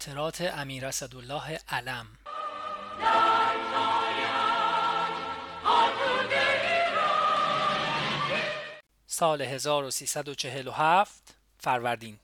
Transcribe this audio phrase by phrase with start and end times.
[0.00, 2.06] خاطرات امیر اسدالله علم.
[9.06, 12.18] سال 1347 فروردین.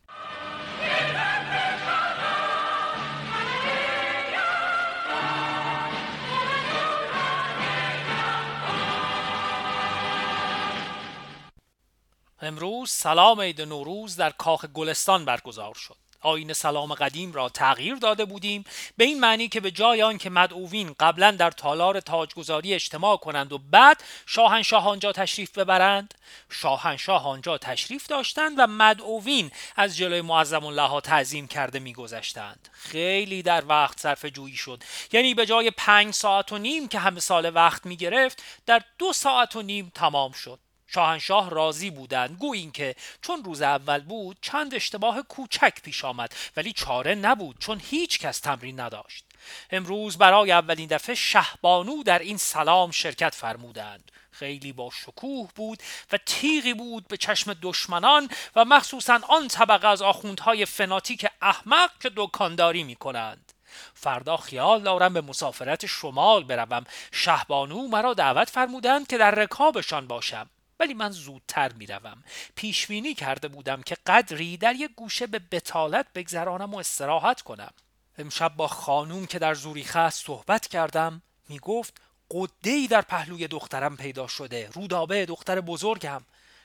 [12.40, 16.05] امروز سلام عید نوروز در کاخ گلستان برگزار شد.
[16.26, 18.64] آین سلام قدیم را تغییر داده بودیم
[18.96, 23.52] به این معنی که به جای آن که مدعوین قبلا در تالار تاجگذاری اجتماع کنند
[23.52, 26.14] و بعد شاهنشاه آنجا تشریف ببرند
[26.50, 32.68] شاهنشاه آنجا تشریف داشتند و مدعوین از جلوی معظم الله ها تعظیم کرده میگذشتند.
[32.72, 34.82] خیلی در وقت صرف جویی شد.
[35.12, 39.12] یعنی به جای پنج ساعت و نیم که همه سال وقت می گرفت در دو
[39.12, 40.65] ساعت و نیم تمام شد.
[40.86, 42.38] شاهنشاه راضی بودند.
[42.38, 47.80] گویی اینکه چون روز اول بود چند اشتباه کوچک پیش آمد ولی چاره نبود چون
[47.84, 49.24] هیچ کس تمرین نداشت.
[49.70, 54.12] امروز برای اولین دفعه شهبانو در این سلام شرکت فرمودند.
[54.30, 60.02] خیلی با شکوه بود و تیغی بود به چشم دشمنان و مخصوصا آن طبقه از
[60.02, 63.52] آخوندهای فناتیک احمق که دکانداری می کنند
[63.94, 66.84] فردا خیال دارم به مسافرت شمال بروم.
[67.12, 70.50] شهبانو مرا دعوت فرمودند که در رکابشان باشم.
[70.80, 72.24] ولی من زودتر می‌روم.
[72.54, 77.72] پیش بینی کرده بودم که قدری در یک گوشه به بتالت بگذرانم و استراحت کنم.
[78.18, 81.22] امشب با خانوم که در زوریخه است صحبت کردم.
[81.48, 84.68] می‌گفت قده در پهلوی دخترم پیدا شده.
[84.72, 86.22] رودابه دختر بزرگم.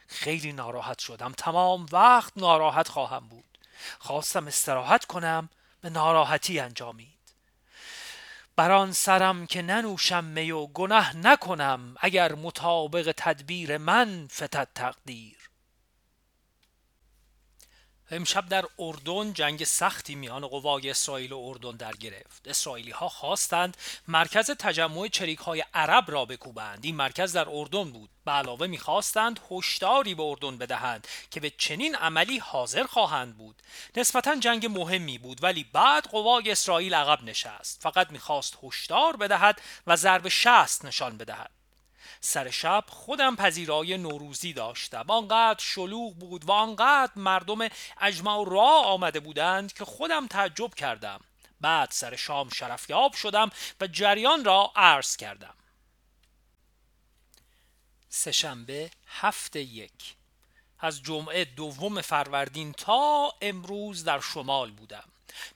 [0.07, 1.33] خیلی ناراحت شدم.
[1.37, 3.57] تمام وقت ناراحت خواهم بود.
[3.99, 5.49] خواستم استراحت کنم.
[5.81, 7.20] به ناراحتی انجامید.
[8.55, 15.40] بر آن سرم که ننوشم می و گنه نکنم اگر مطابق تدبیر من فتد تقدیر.
[18.11, 22.47] امشب در اردن جنگ سختی میان قوای اسرائیل و اردن در گرفت.
[22.47, 23.77] اسرائیلی ها خواستند
[24.07, 26.85] مرکز تجمع چریک های عرب را بکوبند.
[26.85, 28.09] این مرکز در اردن بود.
[28.25, 33.61] به علاوه می‌خواستند هشداری به اردن بدهند که به چنین عملی حاضر خواهند بود.
[33.97, 37.81] نسبتا جنگ مهمی بود ولی بعد قوای اسرائیل عقب نشست.
[37.81, 41.60] فقط می‌خواست هشدار بدهد و ضرب شست نشان بدهد.
[42.21, 45.05] سر شب خودم پذیرای نوروزی داشتم.
[45.07, 47.69] آنقدر شلوغ بود و آنقدر مردم
[48.01, 51.21] اجمع را آمده بودند که خودم تعجب کردم.
[51.61, 53.49] بعد سر شام شرفیاب شدم
[53.81, 55.53] و جریان را عرض کردم.
[58.09, 60.15] سهشنبه هفته یک.
[60.79, 65.03] از جمعه دوم فروردین تا امروز در شمال بودم.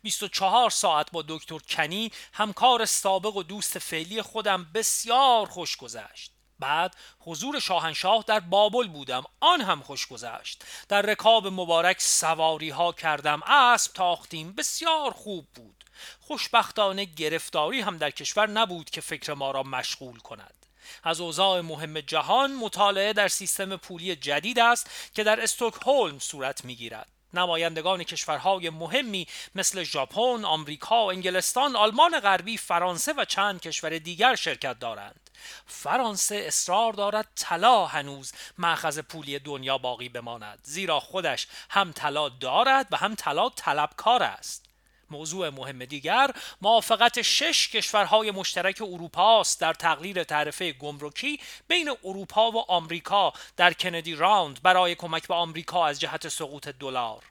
[0.01, 6.34] 24 ساعت با دکتر کنی همکار سابق و دوست فعلی خودم بسیار خوش گذشت.
[6.59, 9.23] بعد حضور شاهنشاه در بابل بودم.
[9.39, 10.63] آن هم خوش گذشت.
[10.89, 13.43] در رکاب مبارک سواری ها کردم.
[13.43, 14.53] اسب تاختیم.
[14.53, 15.83] بسیار خوب بود.
[16.19, 20.65] خوشبختانه گرفتاری هم در کشور نبود که فکر ما را مشغول کند.
[21.03, 27.07] از اوضاع مهم جهان مطالعه در سیستم پولی جدید است که در استکهلم صورت می‌گیرد.
[27.33, 34.79] نمایندگان کشورهای مهمی مثل ژاپن، آمریکا، انگلستان، آلمان غربی، فرانسه و چند کشور دیگر شرکت
[34.79, 35.24] دارند.
[35.65, 42.87] فرانسه اصرار دارد طلا هنوز معخذ پولی دنیا باقی بماند زیرا خودش هم طلا دارد
[42.91, 44.65] و هم طلا طلبکار است.
[45.09, 46.31] موضوع مهم دیگر
[46.61, 53.73] موافقت شش کشورهای مشترک اروپا است در تقلیل تعرفه گمرکی بین اروپا و آمریکا در
[53.73, 57.23] کندی راوند برای کمک به آمریکا از جهت سقوط دلار.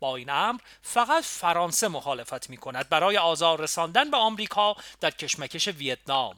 [0.00, 5.68] با این امر فقط فرانسه مخالفت می کند برای آزار رساندن به آمریکا در کشمکش
[5.68, 6.36] ویتنام.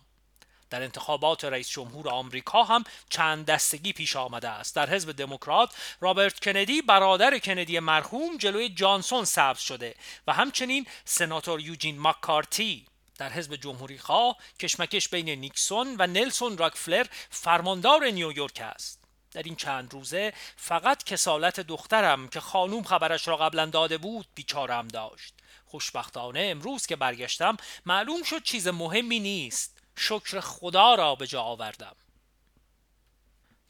[0.75, 4.75] در انتخابات رئیس جمهور آمریکا هم چند دستگی پیش آمده است.
[4.75, 9.95] در حزب دموکرات رابرت کندی برادر کندی مرحوم جلوی جانسون سبز شده
[10.27, 12.87] و همچنین سناتور یوجین مکارتی.
[13.19, 19.01] در حزب جمهوری خواه کشمکش بین نیکسون و نلسون راکفلر فرماندار نیویورک است.
[19.33, 24.89] در این چند روزه فقط کسالت دخترم که خانوم خبرش را قبلا داده بود بیچارم
[24.89, 25.35] داشت.
[25.67, 27.57] خوشبختانه امروز که برگشتم
[27.87, 29.74] معلوم شد چیز مهمی نیست.
[29.97, 31.97] شکر خدا را به جا آوردم.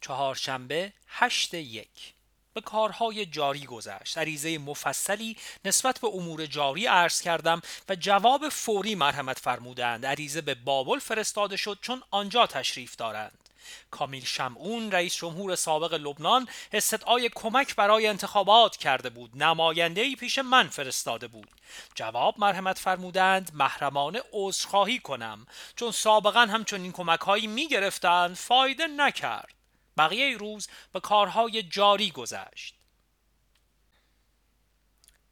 [0.01, 2.13] چهارشنبه هشت یک.
[2.53, 4.17] به کارهای جاری گذشت.
[4.17, 10.05] عریضه مفصلی نسبت به امور جاری عرض کردم و جواب فوری مرحمت فرمودند.
[10.05, 13.44] عریضه به بابل فرستاده شد چون آنجا تشریف دارند.
[13.91, 19.43] کامیل شمعون رئیس جمهور سابق لبنان استدعای کمک برای انتخابات کرده بود.
[19.43, 21.51] نماینده ای پیش من فرستاده بود.
[21.95, 25.47] جواب مرحمت فرمودند محرمانه عذرخواهی کنم.
[25.75, 29.53] چون سابقا همچون این کمک هایی می گرفتند فایده نکرد.
[29.97, 32.75] بقیه روز به کارهای جاری گذشت.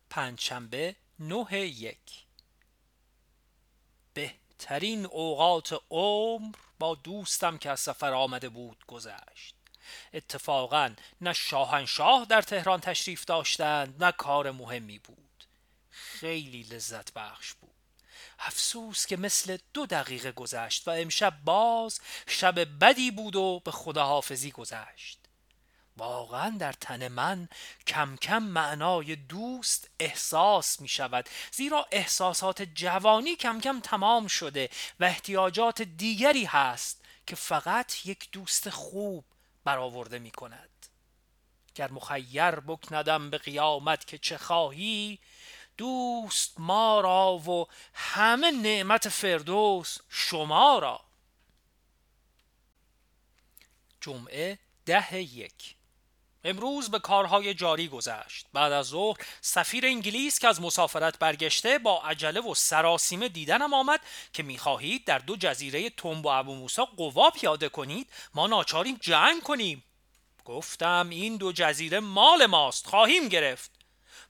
[0.10, 1.98] پنجشنبه نه یک.
[4.14, 9.56] بهترین اوقات عمر با دوستم که از سفر آمده بود گذشت.
[10.14, 15.44] اتفاقا نه شاهنشاه در تهران تشریف داشتند نه کار مهمی بود.
[15.90, 17.72] خیلی لذت بخش بود.
[18.40, 24.52] افسوس که مثل دو دقیقه گذشت و امشب باز شب بدی بود و به خداحافظی
[24.52, 25.20] گذشت.
[25.98, 27.50] واقعا در تن من
[27.88, 34.70] کم کم معنای دوست احساس می شود زیرا احساسات جوانی کم کم تمام شده
[35.00, 39.26] و احتیاجات دیگری هست که فقط یک دوست خوب
[39.64, 40.70] برآورده می کند
[41.76, 45.20] گر مخیر بکندم به قیامت که چه خواهی
[45.78, 51.02] دوست ما را و همه نعمت فردوس شما را.
[54.02, 55.76] جمعه ده یک
[56.44, 58.46] امروز به کارهای جاری گذشت.
[58.54, 64.00] بعد از ظهر سفیر انگلیس که از مسافرت برگشته با عجله و سراسیمه دیدنم آمد
[64.34, 68.10] که می‌خواهید در دو جزیره تنب و ابو موسا قوا پیاده کنید.
[68.34, 69.84] ما ناچاریم جنگ کنیم.
[70.46, 72.88] گفتم این دو جزیره مال ماست.
[72.88, 73.72] خواهیم گرفت.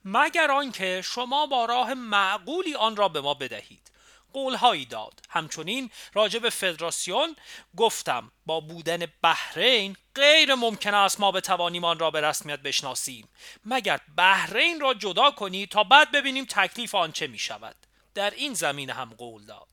[0.06, 3.92] مگر آنکه شما با راه معقولی آن را به ما بدهید.
[4.34, 5.20] قولهایی داد.
[5.30, 7.36] همچنین راجع به فدراسیون
[7.78, 13.30] گفتم با بودن بحرین غیر ممکن است ما بتوانیم آن را به رسمیت بشناسیم.
[13.66, 17.76] مگر بحرین را جدا کنی تا بعد ببینیم تکلیف آن چه می شود؟
[18.14, 19.68] در این زمین هم قول داد.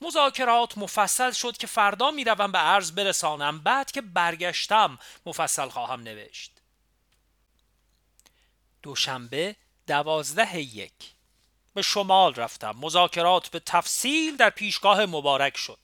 [0.00, 3.60] مذاکرات مفصل شد که فردا می‌روم به عرض برسانم.
[3.60, 6.52] بعد که برگشتم مفصل خواهم نوشت.
[8.82, 9.56] دوشنبه
[9.86, 11.15] دوازده یک.
[11.76, 12.74] به شمال رفتم.
[12.80, 15.78] مذاکرات به تفصیل در پیشگاه مبارک شد.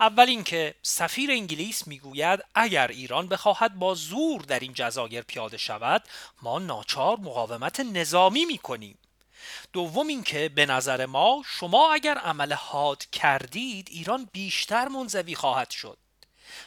[0.00, 6.04] اول اینکه سفیر انگلیس می‌گوید اگر ایران بخواهد با زور در این جزایر پیاده شود
[6.42, 8.98] ما ناچار مقاومت نظامی می‌کنیم.
[9.72, 15.98] دوم اینکه به نظر ما شما اگر عمل حاد کردید ایران بیشتر منزوی خواهد شد.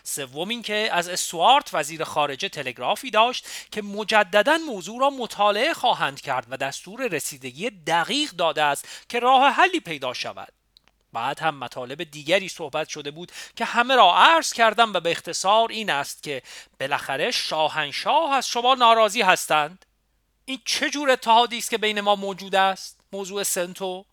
[0.03, 6.45] سوم اینکه از اسوارت وزیر خارجه تلگرافی داشت که مجددا موضوع را مطالعه خواهند کرد
[6.49, 10.53] و دستور رسیدگی دقیق داده است که راه حلی پیدا شود.
[11.13, 15.69] بعد هم مطالب دیگری صحبت شده بود که همه را عرض کردم و به اختصار
[15.71, 16.41] این است که
[16.79, 19.85] بالاخره شاهنشاه از شما ناراضی هستند.
[20.45, 24.05] این چه جور اتحادی است که بین ما موجود است؟ موضوع سنتو.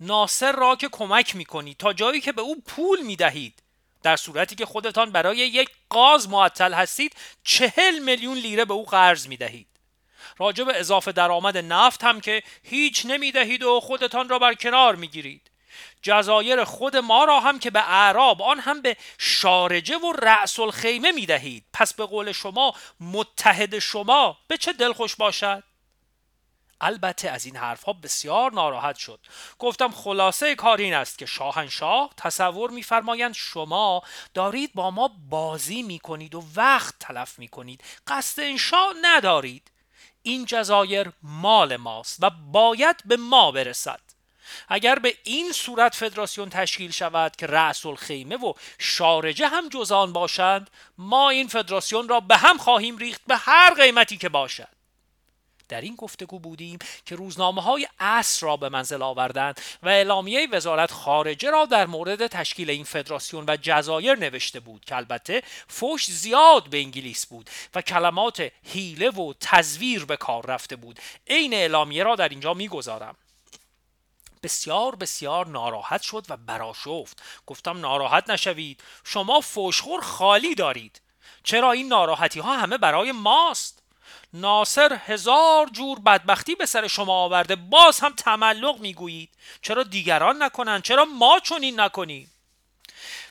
[0.00, 3.59] ناصر را که کمک می‌کنید تا جایی که به او پول می‌دهید.
[4.02, 9.26] در صورتی که خودتان برای یک قاز معطل هستید چهل میلیون لیره به او قرض
[9.26, 9.66] می دهید
[10.38, 14.96] راجع به اضافه درآمد نفت هم که هیچ نمی دهید و خودتان را بر کنار
[14.96, 15.50] می گیرید
[16.02, 21.12] جزایر خود ما را هم که به اعراب آن هم به شارجه و رأس الخیمه
[21.12, 25.62] می دهید پس به قول شما متحد شما به چه دلخوش باشد؟
[26.80, 29.20] البته از این حرفها بسیار ناراحت شد.
[29.58, 34.02] گفتم خلاصه کار این است که شاهنشاه تصور میفرمایند شما
[34.34, 37.84] دارید با ما بازی می‌کنید و وقت تلف می‌کنید.
[38.06, 39.70] قصد انشا ندارید.
[40.22, 44.00] این جزایر مال ماست و باید به ما برسد.
[44.68, 50.70] اگر به این صورت فدراسیون تشکیل شود که رأس الخیمه و شارجه هم جزان باشند
[50.98, 54.79] ما این فدراسیون را به هم خواهیم ریخت به هر قیمتی که باشد.
[55.70, 60.92] در این گفتگو بودیم که روزنامه های اصر را به منزل آوردند و اعلامیه وزارت
[60.92, 66.70] خارجه را در مورد تشکیل این فدراسیون و جزایر نوشته بود که البته فوش زیاد
[66.70, 71.00] به انگلیس بود و کلمات حیله و تزویر به کار رفته بود.
[71.26, 73.16] عین اعلامیه را در اینجا می‌گذارم.
[74.42, 78.82] بسیار بسیار ناراحت شد و براشفت گفتم ناراحت نشوید.
[79.04, 81.00] شما فوشخور خالی دارید.
[81.42, 83.79] چرا این ناراحتی ها همه برای ماست؟
[84.32, 87.56] ناصر هزار جور بدبختی به سر شما آورده.
[87.56, 89.30] باز هم تملق می‌گویید.
[89.62, 92.30] چرا دیگران نکنند چرا ما چنین نکنیم؟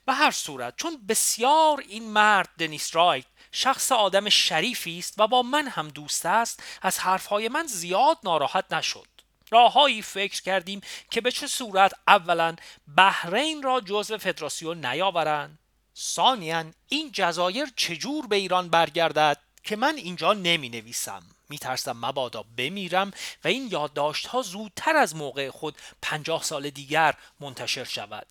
[0.05, 5.41] به هر صورت چون بسیار این مرد دنیس رایت شخص آدم شریفی است و با
[5.41, 9.07] من هم دوست است از حرفهای من زیاد ناراحت نشد.
[9.51, 12.55] راههایی فکر کردیم که به چه صورت اولا
[12.97, 15.59] بحرین را جزو فدراسیون نیاورند.
[15.97, 19.37] ثانیا این جزایر چجور به ایران برگردد؟
[19.69, 23.11] که من اینجا نمی نویسم می ترسم مبادا بمیرم
[23.43, 28.27] و این یادداشت ها زودتر از موقع خود پنجاه سال دیگر منتشر شود.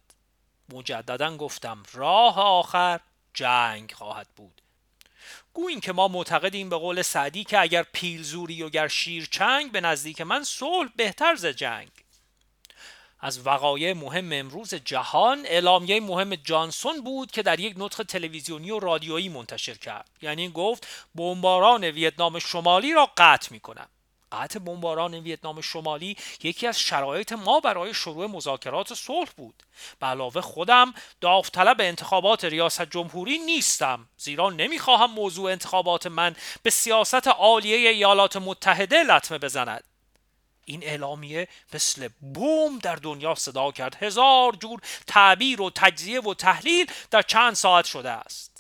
[0.69, 3.01] مجددا گفتم راه آخر
[3.35, 4.63] جنگ خواهد بود.
[5.55, 10.21] گوییم که ما معتقدیم به قول سعدی که اگر پیلزوری و گر شیرچنگ به نزدیک
[10.21, 11.91] من صلح بهتر ز جنگ.
[13.21, 18.79] از وقایع مهم امروز جهان اعلامیه مهم جانسون بود که در یک نطق تلویزیونی و
[18.79, 20.11] رادیویی منتشر کرد.
[20.23, 23.89] یعنی گفت بمباران ویتنام شمالی را قطع می کنم
[24.33, 29.63] قطع بمباران ویتنام شمالی یکی از شرایط ما برای شروع مذاکرات صلح بود.
[30.01, 34.09] به علاوه خودم داوطلب انتخابات ریاست جمهوری نیستم.
[34.17, 39.85] زیرا نمی‌خواهم موضوع انتخابات من به سیاست عالیه ایالات متحده لطمه بزند.
[40.69, 43.97] این اعلامیه مثل بوم در دنیا صدا کرد.
[44.01, 48.59] هزار جور تعبیر و تجزیه و تحلیل در چند ساعت شده است.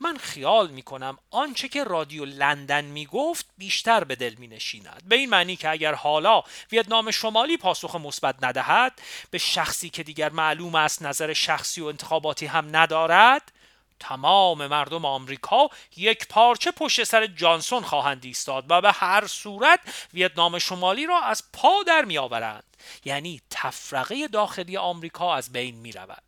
[0.00, 5.02] من خیال می کنم آنچه که رادیو لندن می گفت بیشتر به دل می نشیند
[5.08, 10.30] به این معنی که اگر حالا ویتنام شمالی پاسخ مثبت ندهد به شخصی که دیگر
[10.30, 13.52] معلوم است نظر شخصی و انتخاباتی هم ندارد
[14.00, 19.80] تمام مردم آمریکا یک پارچه پشت سر جانسون خواهند ایستاد و به هر صورت
[20.14, 22.64] ویتنام شمالی را از پا در می آورند
[23.04, 26.22] یعنی تفرقه داخلی آمریکا از بین می رود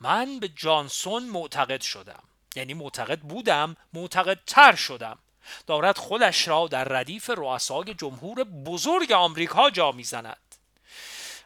[0.00, 2.22] من به جانسون معتقد شدم.
[2.56, 5.18] یعنی معتقد بودم معتقد تر شدم.
[5.66, 10.36] دارد خودش را در ردیف رؤسای جمهور بزرگ آمریکا جا می‌زند.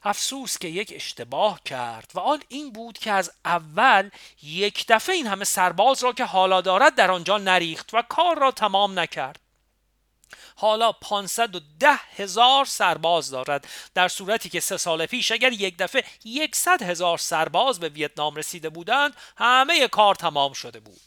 [0.03, 4.11] افسوس که یک اشتباه کرد و آن این بود که از اول
[4.43, 8.51] یک دفعه این همه سرباز را که حالا دارد در آنجا نریخت و کار را
[8.51, 9.41] تمام نکرد.
[10.57, 13.69] حالا 510 هزار سرباز دارد.
[13.95, 16.05] در صورتی که سه سال پیش اگر یک دفعه
[16.55, 21.01] 100 هزار سرباز به ویتنام رسیده بودند همه کار تمام شده بود.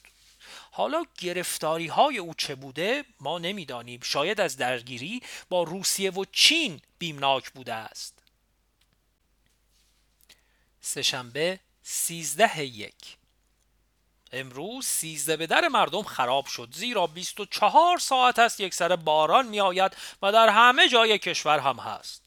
[0.71, 3.99] حالا گرفتاری های او چه بوده؟ ما نمی‌دانیم.
[4.03, 8.20] شاید از درگیری با روسیه و چین بیمناک بوده است.
[10.81, 13.17] سهشنبه سیزده یک.
[14.31, 16.69] امروز سیزده به در مردم خراب شد.
[16.73, 21.79] زیرا 24 ساعت است یک سر باران می آید و در همه جای کشور هم
[21.79, 22.21] هست.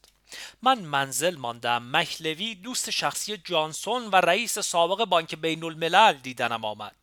[0.61, 1.89] من منزل ماندم.
[1.91, 6.95] مکلوی دوست شخصی جانسون و رئیس سابق بانک بین الملل دیدنم آمد.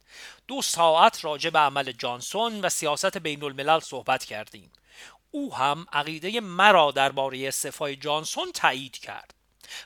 [0.48, 4.72] دو ساعت راجع به عمل جانسون و سیاست بین الملل صحبت کردیم.
[5.30, 9.34] او هم عقیده مرا درباره استعفای جانسون تایید کرد.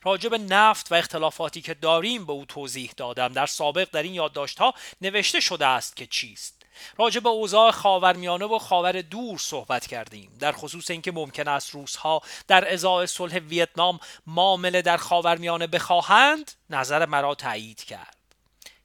[0.03, 3.29] راجب نفت و اختلافاتی که داریم به او توضیح دادم.
[3.29, 6.63] در سابق در این یادداشت ها نوشته شده است که چیست.
[6.99, 10.37] راجع به اوضاع خاورمیانه و خاور دور صحبت کردیم.
[10.41, 17.07] در خصوص اینکه ممکن است روزها در ازای صلح ویتنام معامله در خاورمیانه بخواهند نظر
[17.07, 18.17] مرا تایید کرد.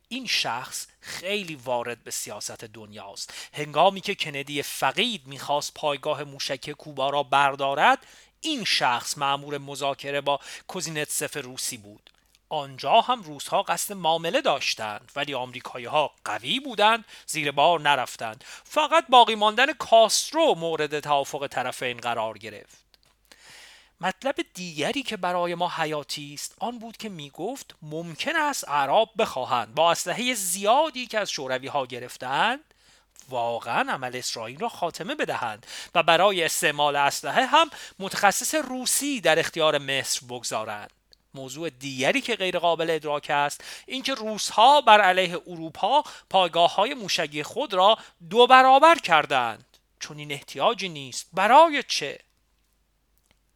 [0.07, 7.09] این شخص خیلی وارد به سیاست دنیاست هنگامی که کندی فقید می‌خواست پایگاه موشک کوبا
[7.09, 8.05] را بردارد
[8.41, 12.09] این شخص معمور مذاکره با کوزینتسف روسی بود.
[12.49, 18.43] آنجا هم روزها قصد معامله داشتند ولی آمریکایی ها قوی بودند زیر بار نرفتند.
[18.63, 22.81] فقط باقی ماندن کاسترو مورد توافق طرفین قرار گرفت.
[24.01, 29.09] مطلب دیگری که برای ما حیاتی است آن بود که می گفت ممکن است اعراب
[29.17, 29.75] بخواهند.
[29.75, 32.70] با اسلحه زیادی که از شوروی ها گرفتند
[33.29, 39.77] واقعا عمل اسرائیل را خاتمه بدهند و برای استعمال اسلحه هم متخصص روسی در اختیار
[39.77, 40.91] مصر بگذارند.
[41.33, 47.43] موضوع دیگری که غیر قابل ادراک است اینکه روسها بر علیه اروپا پایگاه های موشگی
[47.43, 47.97] خود را
[48.29, 49.77] دو برابر کردند.
[49.99, 51.29] چون این احتیاجی نیست.
[51.33, 52.19] برای چه؟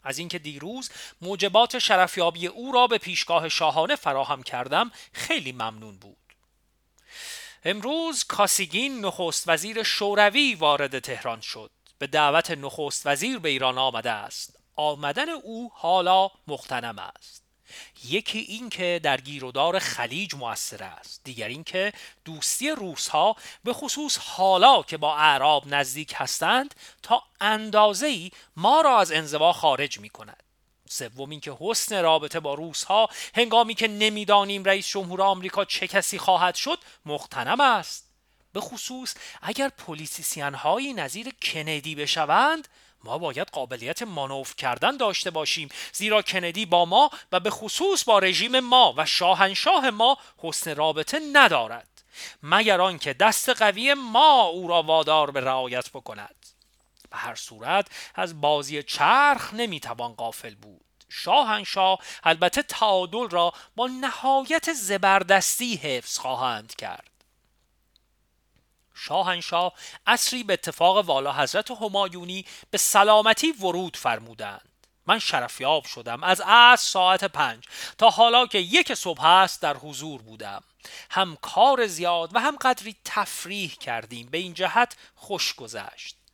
[0.03, 0.89] از اینکه دیروز
[1.21, 6.24] موجبات شرفیابی او را به پیشگاه شاهانه فراهم کردم خیلی ممنون بود.
[7.67, 11.71] امروز کاسیگین نخست وزیر شوروی وارد تهران شد.
[11.97, 14.59] به دعوت نخست وزیر به ایران آمده است.
[14.75, 17.43] آمدن او حالا مختنم است.
[18.03, 21.21] یکی این که در گیرودار خلیج موثر است.
[21.23, 21.93] دیگر این که
[22.25, 28.81] دوستی روس ها به خصوص حالا که با اعراب نزدیک هستند تا اندازه ای ما
[28.81, 30.44] را از انزوا خارج می کند
[30.89, 36.17] سوم اینکه حسن رابطه با روس ها هنگامی که نمی‌دانیم رئیس جمهور آمریکا چه کسی
[36.17, 38.09] خواهد شد مختنم است.
[38.53, 42.67] به خصوص اگر پلیتیسیان هایی نظیر کندی بشوند
[43.03, 45.69] ما باید قابلیت مانوف کردن داشته باشیم.
[45.93, 51.19] زیرا کندی با ما و به خصوص با رژیم ما و شاهنشاه ما حسن رابطه
[51.33, 51.87] ندارد.
[52.43, 56.44] مگر آنکه دست قوی ما او را وادار به رعایت بکند.
[57.15, 60.85] به هر صورت از بازی چرخ نمی‌توان قافل بود.
[61.09, 67.11] شاهنشاه البته تعادل را با نهایت زبردستی حفظ خواهند کرد.
[68.93, 69.73] شاهنشاه
[70.07, 74.69] اصری به اتفاق والا حضرت همایونی به سلامتی ورود فرمودند.
[75.07, 77.63] من شرفیاب شدم از عصر ساعت پنج
[77.97, 80.63] تا حالا که یک صبح است در حضور بودم.
[81.09, 84.27] هم کار زیاد و هم قدری تفریح کردیم.
[84.29, 86.24] به این جهت خوش گذشت.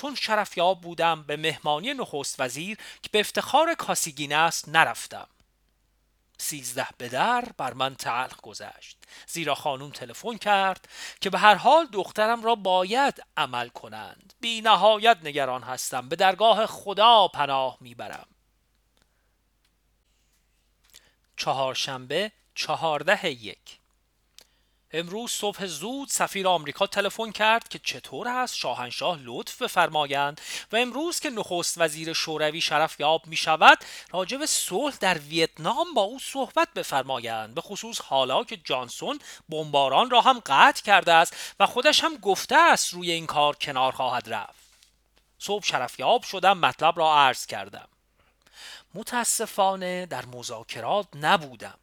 [0.00, 5.26] چون شرفیاب بودم به مهمانی نخست وزیر که به افتخار کاسیگین است نرفتم.
[6.38, 8.98] سیزده به در بر من تلخ گذشت.
[9.26, 10.88] زیرا خانوم تلفن کرد
[11.20, 14.34] که به هر حال دخترم را باید عمل کنند.
[14.40, 16.08] بی نهایت نگران هستم.
[16.08, 18.26] به درگاه خدا پناه می‌برم
[21.36, 23.79] چهارشنبه چهارده یک.
[24.92, 30.40] امروز صبح زود سفیر آمریکا تلفن کرد که چطور است شاهنشاه لطف بفرمایند
[30.72, 33.78] و امروز که نخست وزیر شوروی شرف یاب می شود
[34.12, 39.18] راجب صلح در ویتنام با او صحبت بفرمایند به خصوص حالا که جانسون
[39.48, 43.92] بمباران را هم قطع کرده است و خودش هم گفته است روی این کار کنار
[43.92, 44.60] خواهد رفت.
[45.38, 47.88] صبح شرف یاب شدم مطلب را عرض کردم.
[48.94, 51.78] متاسفانه در مذاکرات نبودم.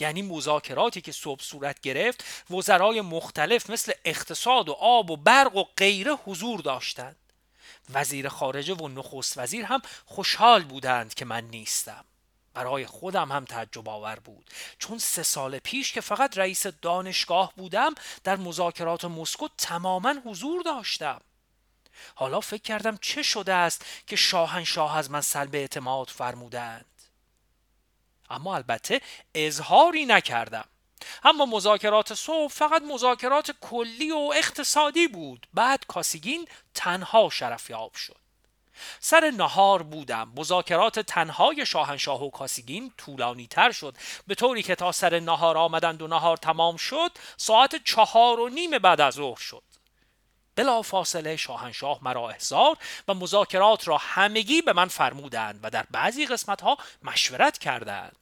[0.00, 5.64] یعنی مذاکراتی که صبح صورت گرفت وزرای مختلف مثل اقتصاد و آب و برق و
[5.76, 7.16] غیره حضور داشتند.
[7.92, 12.04] وزیر خارجه و نخست وزیر هم خوشحال بودند که من نیستم.
[12.54, 14.50] برای خودم هم تعجب آور بود.
[14.78, 21.20] چون سه سال پیش که فقط رئیس دانشگاه بودم در مذاکرات مسکو تماما حضور داشتم.
[22.14, 26.97] حالا فکر کردم چه شده است که شاهنشاه از من سلب اعتماد فرمودند.
[28.30, 29.00] اما البته
[29.34, 30.64] اظهاری نکردم.
[31.24, 35.46] اما مذاکرات صبح فقط مذاکرات کلی و اقتصادی بود.
[35.54, 38.16] بعد کاسیگین تنها شرفیاب شد.
[39.00, 40.32] سر نهار بودم.
[40.36, 43.96] مذاکرات تنهای شاهنشاه و کاسیگین طولانی تر شد.
[44.26, 48.78] به طوری که تا سر نهار آمدند و نهار تمام شد ساعت چهار و نیم
[48.78, 49.62] بعد از ظهر شد.
[50.58, 52.76] بلا فاصله شاهنشاه مرا احضار
[53.08, 58.16] و مذاکرات را همگی به من فرمودند و در بعضی قسمت ها مشورت کردند.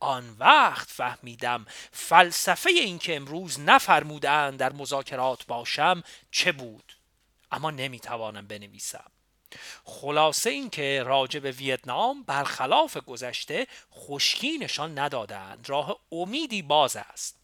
[0.00, 6.96] آن وقت فهمیدم فلسفه این که امروز نفرمودند در مذاکرات باشم چه بود.
[7.52, 9.10] اما نمی‌توانم بنویسم.
[9.84, 17.43] خلاصه این که راجع به ویتنام برخلاف گذشته خشکی نشان ندادند راه امیدی باز است.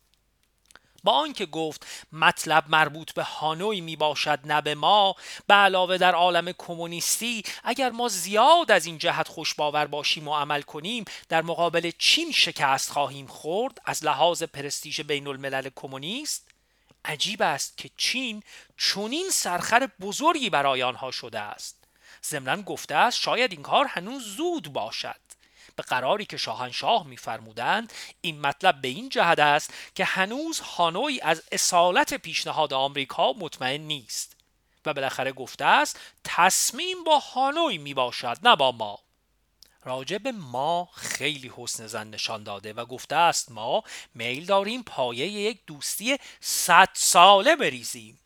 [1.04, 5.14] با آنکه گفت مطلب مربوط به هانوی می باشد نه به ما
[5.46, 10.62] به علاوه در عالم کمونیستی اگر ما زیاد از این جهت خوشباور باشیم و عمل
[10.62, 16.48] کنیم در مقابل چین شکست خواهیم خورد از لحاظ پرستیژ بین الملل کمونیست؟
[17.04, 18.42] عجیب است که چین
[18.76, 21.76] چنین سرخر بزرگی برای آنها شده است.
[22.24, 25.29] ضمنا گفته است شاید این کار هنوز زود باشد.
[25.76, 31.42] به قراری که شاهنشاه میفرمودند این مطلب به این جهت است که هنوز هانوی از
[31.52, 34.36] اصالت پیشنهاد آمریکا مطمئن نیست
[34.86, 38.98] و بالاخره گفته است تصمیم با هانوی می باشد نه با ما.
[39.84, 45.26] راجع به ما خیلی حسن زن نشان داده و گفته است ما میل داریم پایه
[45.26, 48.19] یک دوستی صد ساله بریزیم.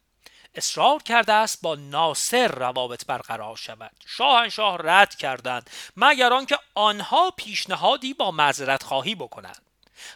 [0.55, 3.91] اصرار کرده است با ناصر روابط برقرار شود.
[4.07, 9.63] شاهنشاه رد کردند مگر آنکه آنها پیشنهادی با معذرت خواهی بکنند.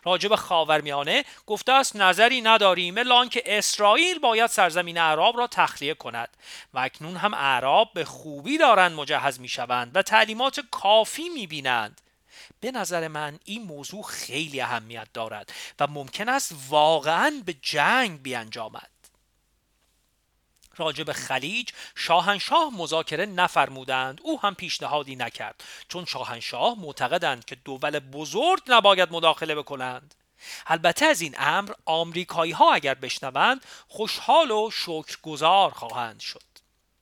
[0.05, 6.29] راجب خاورمیانه گفته است نظری نداریم الا آنکه اسرائیل باید سرزمین اعراب را تخلیه کند
[6.75, 12.01] و اکنون هم اعراب به خوبی دارند مجهز می‌شوند و تعلیمات کافی می‌بینند.
[12.61, 18.98] به نظر من این موضوع خیلی اهمیت دارد و ممکن است واقعا به جنگ بیانجامد.
[20.79, 24.21] راجب خلیج شاهنشاه مذاکره نفرمودند.
[24.23, 25.65] او هم پیشنهادی نکرد.
[25.89, 30.15] چون شاهنشاه معتقدند که دول بزرگ نباید مداخله بکنند.
[30.67, 36.43] البته از این امر آمریکایی ها اگر بشنوند خوشحال و شکرگزار خواهند شد.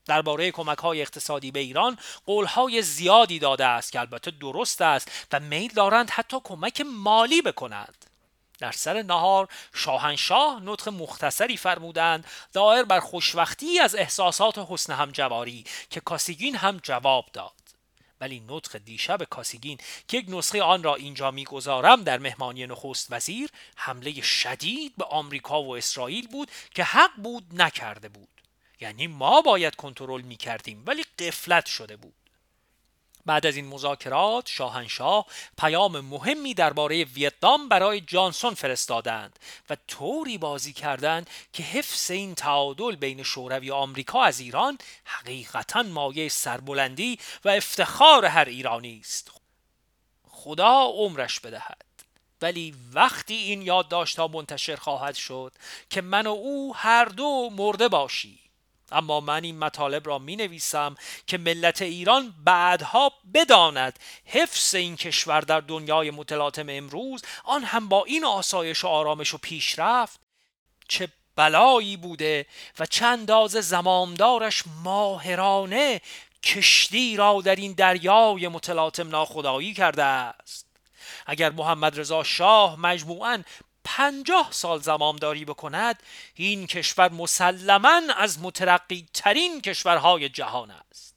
[0.07, 5.27] درباره کمک های اقتصادی به ایران قول های زیادی داده است که البته درست است
[5.33, 8.06] و میل دارند حتی کمک مالی بکنند.
[8.59, 16.01] در سر نهار شاهنشاه نطق مختصری فرمودند دایر بر خوشوقتی از احساسات حسن همجواری که
[16.01, 17.53] کاسیگین هم جواب داد.
[18.21, 23.51] ولی نطق دیشب کاسیگین که یک نسخه آن را اینجا می‌گذارم در مهمانی نخست وزیر
[23.77, 28.29] حمله شدید به آمریکا و اسرائیل بود که حق بود نکرده بود.
[28.81, 32.26] یعنی ما باید کنترل می‌کردیم ولی قفلت شده بود.
[33.27, 35.27] بعد از این مذاکرات شاهنشاه
[35.59, 39.39] پیام مهمی درباره ویتنام برای جانسون فرستادند
[39.71, 45.83] و طوری بازی کردند که حفظ این تعادل بین شوروی و آمریکا از ایران حقیقتا
[45.83, 49.31] مایه سربلندی و افتخار هر ایرانی است.
[50.29, 51.87] خدا عمرش بدهد.
[52.43, 55.53] ولی وقتی این یادداشت ها منتشر خواهد شد
[55.91, 58.46] که من و او هر دو مرده باشی
[58.93, 60.95] اما من این مطالب را می نویسم
[61.27, 68.05] که ملت ایران بعدها بداند حفظ این کشور در دنیای متلاطم امروز آن هم با
[68.05, 70.21] این آسایش و آرامش و پیشرفت
[70.89, 72.47] چه بلایی بوده
[72.79, 76.01] و چند انداز زمامدارش ماهرانه
[76.43, 80.67] کشتی را در این دریای متلاطم ناخدایی کرده است.
[81.27, 83.43] اگر محمد رضا شاه مجموعاً
[83.87, 86.03] پنجاه سال زمامداری بکند
[86.35, 91.15] این کشور مسلما از مترقی ترین کشورهای جهان است.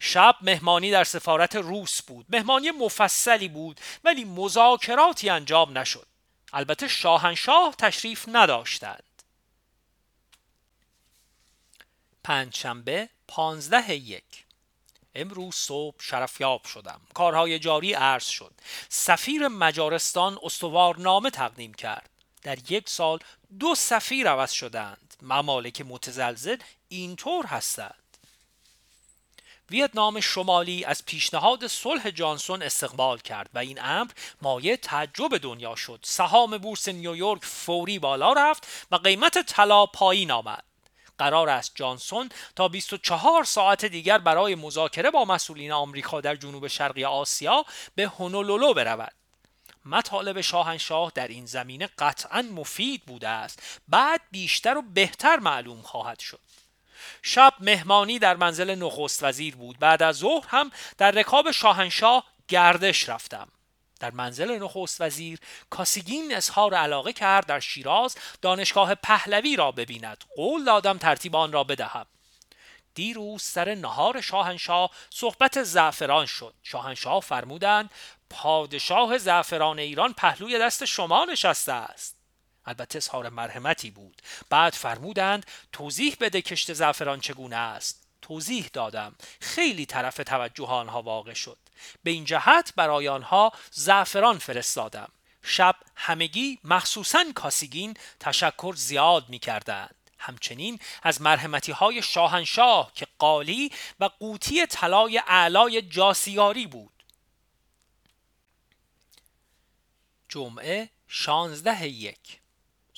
[0.00, 2.26] شب مهمانی در سفارت روس بود.
[2.28, 6.06] مهمانی مفصلی بود ولی مذاکراتی انجام نشد.
[6.52, 9.22] البته شاهنشاه تشریف نداشتند.
[12.24, 14.44] پنجشنبه پانزده یک.
[15.14, 17.00] امروز صبح شرفیاب شدم.
[17.14, 18.52] کارهای جاری عرض شد.
[18.88, 22.10] سفیر مجارستان استوارنامه تقدیم کرد.
[22.42, 23.18] در یک سال
[23.58, 25.14] دو سفیر عوض شدند.
[25.22, 26.56] ممالک متزلزل
[26.88, 27.94] اینطور هستند.
[29.70, 34.10] ویتنام شمالی از پیشنهاد صلح جانسون استقبال کرد و این امر
[34.42, 36.00] مایه تعجب دنیا شد.
[36.02, 40.64] سهام بورس نیویورک فوری بالا رفت و قیمت طلا پایین آمد.
[41.22, 47.04] قرار است جانسون تا 24 ساعت دیگر برای مذاکره با مسئولین آمریکا در جنوب شرقی
[47.04, 49.12] آسیا به هونولولو برود.
[49.84, 53.80] مطالب شاهنشاه در این زمینه قطعا مفید بوده است.
[53.88, 56.40] بعد بیشتر و بهتر معلوم خواهد شد.
[57.22, 59.78] شب مهمانی در منزل نخست وزیر بود.
[59.78, 63.48] بعد از ظهر هم در رکاب شاهنشاه گردش رفتم.
[64.02, 65.38] در منزل نخست وزیر
[65.70, 70.24] کاسیگین اظهار علاقه کرد در شیراز دانشگاه پهلوی را ببیند.
[70.36, 72.06] قول دادم ترتیب آن را بدهم.
[72.94, 76.54] دیروز سر نهار شاهنشاه صحبت زعفران شد.
[76.62, 77.90] شاهنشاه فرمودند
[78.30, 82.16] پادشاه زعفران ایران پهلوی دست شما نشسته است.
[82.66, 84.22] البته اظهار مرحمتی بود.
[84.50, 88.01] بعد فرمودند توضیح بده کشت زعفران چگونه است.
[88.22, 89.14] توضیح دادم.
[89.40, 91.58] خیلی طرف توجه آنها واقع شد.
[92.02, 95.08] به این جهت برای آنها زعفران فرستادم.
[95.42, 103.70] شب همگی مخصوصا کاسیگین تشکر زیاد می کردند همچنین از مرحمتی های شاهنشاه که قالی
[104.00, 107.02] و قوطی طلای اعلای جاسیاری بود.
[110.28, 112.41] جمعه شانزده یک.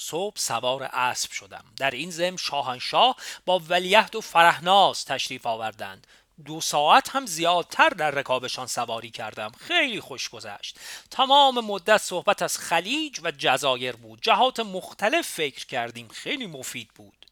[0.04, 1.64] صبح سوار اسب شدم.
[1.76, 6.06] در این زم شاهنشاه با ولیهد و فرهناز تشریف آوردند.
[6.44, 9.52] دو ساعت هم زیادتر در رکابشان سواری کردم.
[9.60, 10.78] خیلی خوش گذشت.
[11.10, 14.22] تمام مدت صحبت از خلیج و جزایر بود.
[14.22, 16.08] جهات مختلف فکر کردیم.
[16.08, 17.26] خیلی مفید بود.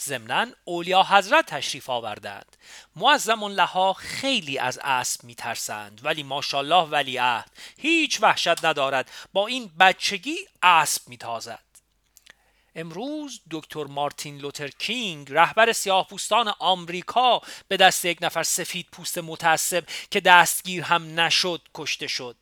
[0.00, 2.56] ضمنا اولیا حضرت تشریف آوردند.
[2.96, 9.10] معظم لها خیلی از اسب میترسند ولی ماشاءالله ولی عهد هیچ وحشت ندارد.
[9.32, 11.67] با این بچگی اسب میتازد.
[12.78, 19.84] امروز دکتر مارتین لوتر کینگ رهبر سیاهپوستان آمریکا به دست یک نفر سفید پوست متعصب
[20.10, 22.36] که دستگیر هم نشد کشته شد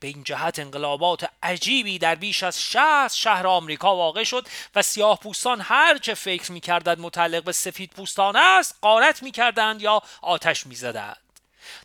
[0.00, 5.18] به این جهت انقلابات عجیبی در بیش از 60 شهر آمریکا واقع شد و سیاه
[5.18, 10.02] پوستان هر چه فکر می کردند متعلق به سفید پوستان است قارت می کردند یا
[10.22, 11.23] آتش می زدند.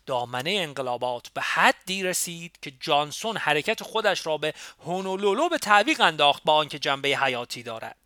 [0.06, 6.42] دامنه انقلابات به حدی رسید که جانسون حرکت خودش را به هونولولو به تعویق انداخت
[6.44, 7.96] با آنکه جنبه حیاتی دارد.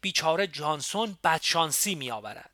[0.00, 2.50] بیچاره جانسون بدشانسی می آورد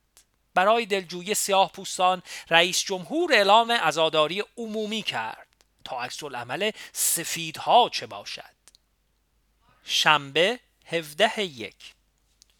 [0.54, 5.46] برای دلجویی سیاه پوستان رئیس جمهور اعلام ازاداری عمومی کرد
[5.84, 8.54] تا عکس العمل سفیدها چه باشد.
[9.84, 11.93] شنبه 17 یک.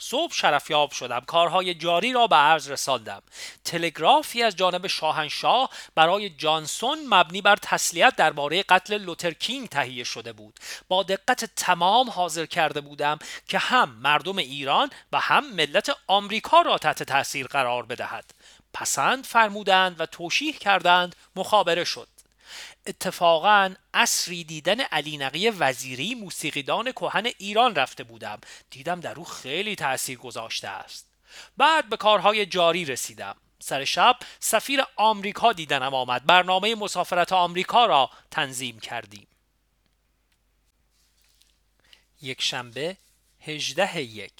[0.05, 1.21] صبح شرفیاب شدم.
[1.21, 3.23] کارهای جاری را به عرض رساندم.
[3.65, 10.61] تلگرافی از جانب شاهنشاه برای جانسون مبنی بر تسلیت درباره قتل لوترکینگ تهیه شده بود.
[10.89, 16.79] با دقت تمام حاضر کرده بودم که هم مردم ایران و هم ملت آمریکا را
[16.79, 18.25] تحت تاثیر قرار بدهد.
[18.75, 22.14] پسند فرمودند و توشیح کردند مخابره شد.
[22.87, 28.41] اتفاقا اصری دیدن علی نقی وزیری موسیقیدان کهن ایران رفته بودم.
[28.71, 31.07] دیدم در او خیلی تاثیر گذاشته است.
[31.57, 33.37] بعد به کارهای جاری رسیدم.
[33.59, 36.27] سر شب سفیر آمریکا دیدنم آمد.
[36.27, 39.27] برنامه مسافرت آمریکا را تنظیم کردیم.
[42.23, 42.97] یک شنبه
[43.41, 44.33] هجده یک.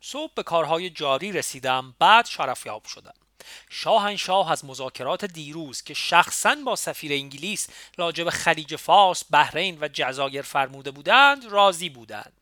[0.00, 1.94] صبح به کارهای جاری رسیدم.
[1.98, 3.14] بعد شرفیاب شدم.
[3.70, 10.42] شاهنشاه از مذاکرات دیروز که شخصا با سفیر انگلیس راجب خلیج فارس، بحرین و جزایر
[10.42, 12.32] فرموده بودند راضی بودند.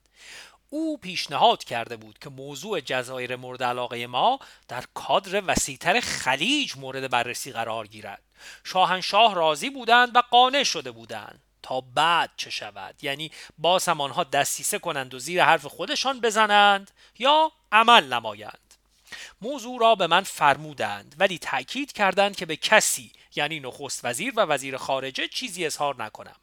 [0.71, 7.11] او پیشنهاد کرده بود که موضوع جزایر مورد علاقه ما در کادر وسیعتر خلیج مورد
[7.11, 8.23] بررسی قرار گیرد.
[8.65, 12.95] شاهنشاه راضی بودند و قانع شده بودند تا بعد چه شود.
[13.03, 18.66] یعنی باز هم آنها دستیسه کنند و زیر حرف خودشان بزنند یا عمل نمایند.
[19.41, 24.41] موضوع را به من فرمودند ولی تاکید کردند که به کسی یعنی نخست وزیر و
[24.41, 26.37] وزیر خارجه چیزی اظهار نکنم.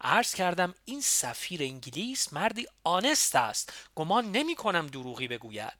[0.00, 3.72] عرض کردم این سفیر انگلیس مردی آنست است.
[3.94, 5.72] گمان نمی کنم دروغی بگوید.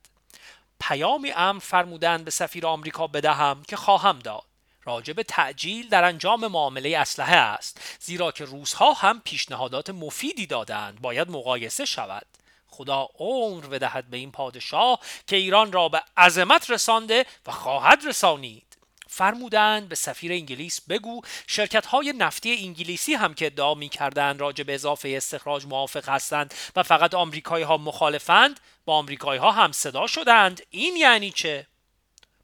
[0.81, 4.45] پیامی امر فرمودند به سفیر آمریکا بدهم که خواهم داد.
[4.85, 11.31] راجب تعجیل در انجام معامله اسلحه است زیرا که روزها هم پیشنهادات مفیدی دادند باید
[11.31, 12.27] مقایسه شود.
[12.75, 18.75] خدا عمر بدهد به این پادشاه که ایران را به عظمت رسانده و خواهد رسانید.
[19.09, 24.65] فرمودند به سفیر انگلیس بگو شرکت های نفتی انگلیسی هم که ادعا می کردند راجع
[24.65, 30.07] به اضافه استخراج موافق هستند و فقط آمریکایی ها مخالفند با آمریکایی ها هم صدا
[30.07, 30.63] شدند.
[30.71, 31.67] این یعنی چه؟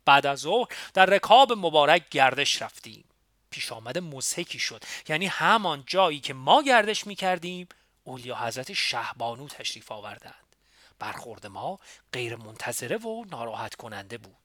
[0.04, 3.04] بعد از ظهر در رکاب مبارک گردش رفتیم.
[3.50, 4.84] پیش آمد مزهکی شد.
[5.08, 7.68] یعنی همان جایی که ما گردش می کردیم
[8.10, 10.56] اولیا حضرت شهبانو تشریف آوردند.
[10.98, 11.78] برخورد ما
[12.12, 14.36] غیر منتظره و ناراحت کننده بود.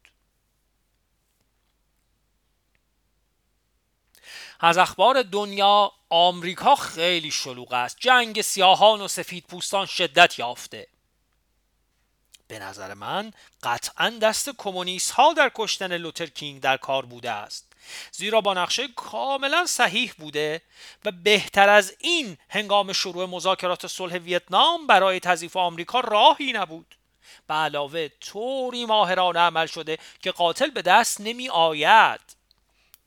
[4.59, 7.97] از اخبار دنیا آمریکا خیلی شلوغ است.
[7.99, 10.87] جنگ سیاهان و سفید پوستان شدت یافته.
[12.47, 13.31] به نظر من
[13.63, 17.73] قطعا دست کمونیست ها در کشتن لوتر کینگ در کار بوده است.
[18.11, 20.61] زیرا با نقشه کاملا صحیح بوده
[21.05, 26.95] و بهتر از این هنگام شروع مذاکرات صلح ویتنام برای تضعیف آمریکا راهی نبود.
[27.47, 32.35] به علاوه طوری ماهرانه عمل شده که قاتل به دست نمی آید.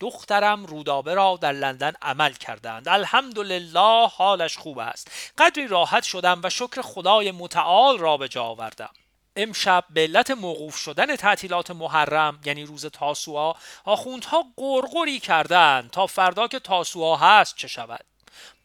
[0.00, 2.88] دخترم رودابه را در لندن عمل کردند.
[2.88, 5.32] الحمدلله حالش خوب است.
[5.38, 8.90] قدری راحت شدم و شکر خدای متعال را به جا آوردم.
[9.38, 16.48] امشب به علت موقوف شدن تعطیلات محرم یعنی روز تاسوعا آخوندها قرقری کردند تا فردا
[16.48, 18.04] که تاسوعا هست چه شود.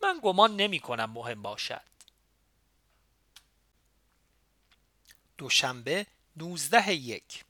[0.04, 1.82] من گمان نمی کنم مهم باشد.
[5.38, 6.06] دوشنبه
[6.38, 7.44] 19 یک.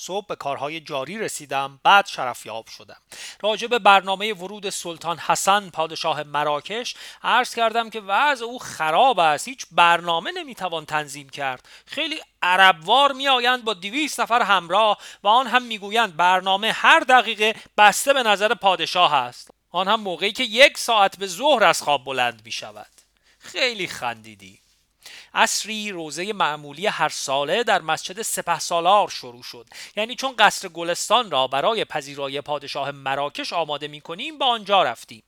[0.00, 2.96] صبح به کارهای جاری رسیدم بعد شرفیاب شدم.
[3.42, 9.48] راجع به برنامه ورود سلطان حسن پادشاه مراکش عرض کردم که وضع او خراب است
[9.48, 11.68] هیچ برنامه نمی‌توان تنظیم کرد.
[11.86, 18.12] خیلی عربوار میآیند با دویست نفر همراه و آن هم می‌گویند برنامه هر دقیقه بسته
[18.12, 19.50] به نظر پادشاه است.
[19.70, 22.90] آن هم موقعی که یک ساعت به ظهر از خواب بلند می شود
[23.38, 24.58] خیلی خندیدی.
[25.34, 29.66] اصری روزه معمولی هر ساله در مسجد سپه سالار شروع شد.
[29.96, 35.22] یعنی چون قصر گلستان را برای پذیرایی پادشاه مراکش آماده می کنیم به آنجا رفتیم.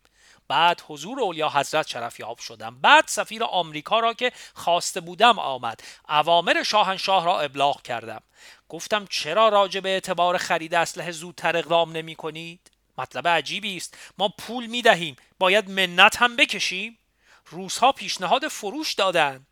[0.49, 2.79] بعد حضور اولیا حضرت شرف یاب شدم.
[2.81, 5.81] بعد سفیر آمریکا را که خواسته بودم آمد.
[6.09, 8.23] اوامر شاهنشاه را ابلاغ کردم.
[8.69, 13.99] گفتم چرا راجع به اعتبار خرید اسلحه زودتر اقدام نمی کنید مطلب عجیبی است.
[14.19, 16.99] ما پول می دهیم باید منت هم بکشیم.
[17.47, 19.52] روزها پیشنهاد فروش دادند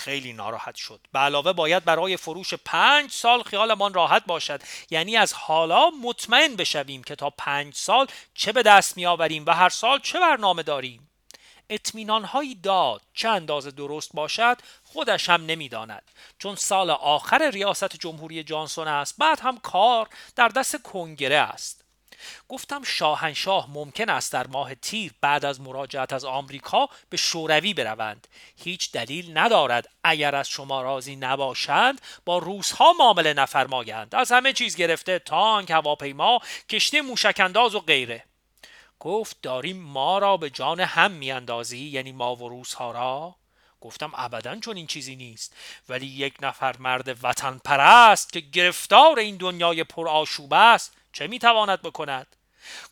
[0.00, 1.00] خیلی ناراحت شد.
[1.12, 4.62] به علاوه باید برای فروش پنج سال خیالمان راحت باشد.
[4.90, 9.50] یعنی از حالا مطمئن بشویم که تا پنج سال چه به دست می آوریم و
[9.50, 11.10] هر سال چه برنامه داریم.
[11.70, 16.02] اطمینان هایی داد چه اندازه درست باشد خودش هم نمی‌داند.
[16.38, 21.79] چون سال آخر ریاست جمهوری جانسون است بعد هم کار در دست کنگره است.
[22.48, 28.28] گفتم شاهنشاه ممکن است در ماه تیر بعد از مراجعت از آمریکا به شوروی بروند.
[28.56, 34.14] هیچ دلیل ندارد اگر از شما راضی نباشند با روسها معامله نفرمایند.
[34.14, 38.24] از همه چیز گرفته تانک هواپیما کشتی موشکانداز و غیره.
[39.00, 43.36] گفت داریم ما را به جان هم میاندازی یعنی ما و روسها را؟
[43.80, 45.56] گفتم ابدا چون این چیزی نیست.
[45.88, 51.82] ولی یک نفر مرد وطن پرست که گرفتار این دنیای پر آشوب است چه می‌تواند
[51.82, 52.36] بکند؟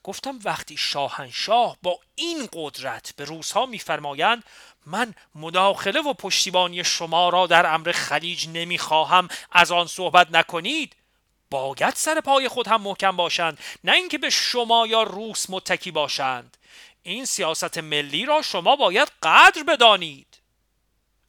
[0.05, 4.45] گفتم وقتی شاهنشاه با این قدرت به روزها میفرمایند
[4.87, 9.29] من مداخله و پشتیبانی شما را در امر خلیج نمی‌خواهم.
[9.53, 10.97] از آن صحبت نکنید.
[11.51, 16.57] باید سر پای خود هم محکم باشند نه اینکه به شما یا روس متکی باشند.
[17.03, 20.39] این سیاست ملی را شما باید قدر بدانید.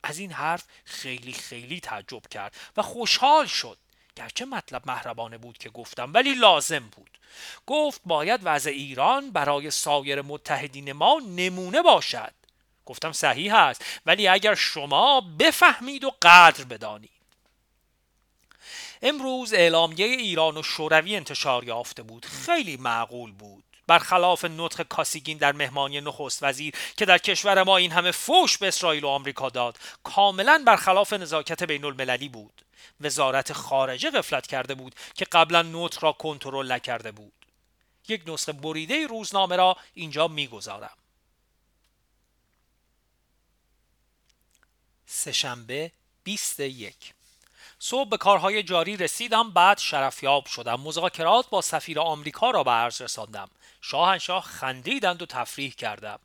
[0.03, 3.77] از این حرف خیلی خیلی تعجب کرد و خوشحال شد.
[4.15, 7.19] گرچه مطلب محربانه بود که گفتم ولی لازم بود.
[7.65, 12.33] گفت باید وضع ایران برای سایر متحدین ما نمونه باشد.
[12.85, 17.09] گفتم صحیح است ولی اگر شما بفهمید و قدر بدانید.
[19.01, 22.25] امروز اعلامیه ایران و شوروی انتشار یافته بود.
[22.25, 23.63] خیلی معقول بود.
[23.87, 28.67] برخلاف نطق کاسیگین در مهمانی نخست وزیر که در کشور ما این همه فوش به
[28.67, 32.61] اسرائیل و آمریکا داد کاملا برخلاف نزاکت بین المللی بود.
[33.01, 37.33] وزارت خارجه غفلت کرده بود که قبلا نوت را کنترل نکرده بود.
[38.07, 40.97] یک نسخه بریده روزنامه را اینجا می‌گذارم.
[45.05, 45.91] سهشنبه
[46.23, 47.13] 21
[47.79, 50.81] صبح به کارهای جاری رسیدم بعد شرفیاب شدم.
[50.81, 53.49] مذاکرات با سفیر آمریکا را به عرض رساندم.
[53.81, 56.19] شاهنشاه خندیدند و تفریح کردم.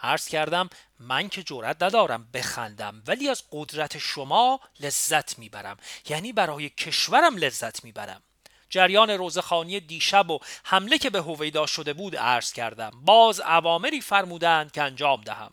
[0.00, 5.76] عرض کردم من که جرأت ندارم بخندم ولی از قدرت شما لذت می‌برم.
[6.08, 8.22] یعنی برای کشورم لذت می‌برم.
[8.70, 12.90] جریان روزخانی دیشب و حمله که به هویدا شده بود عرض کردم.
[12.94, 15.52] باز عوامری فرمودند که انجام دهم.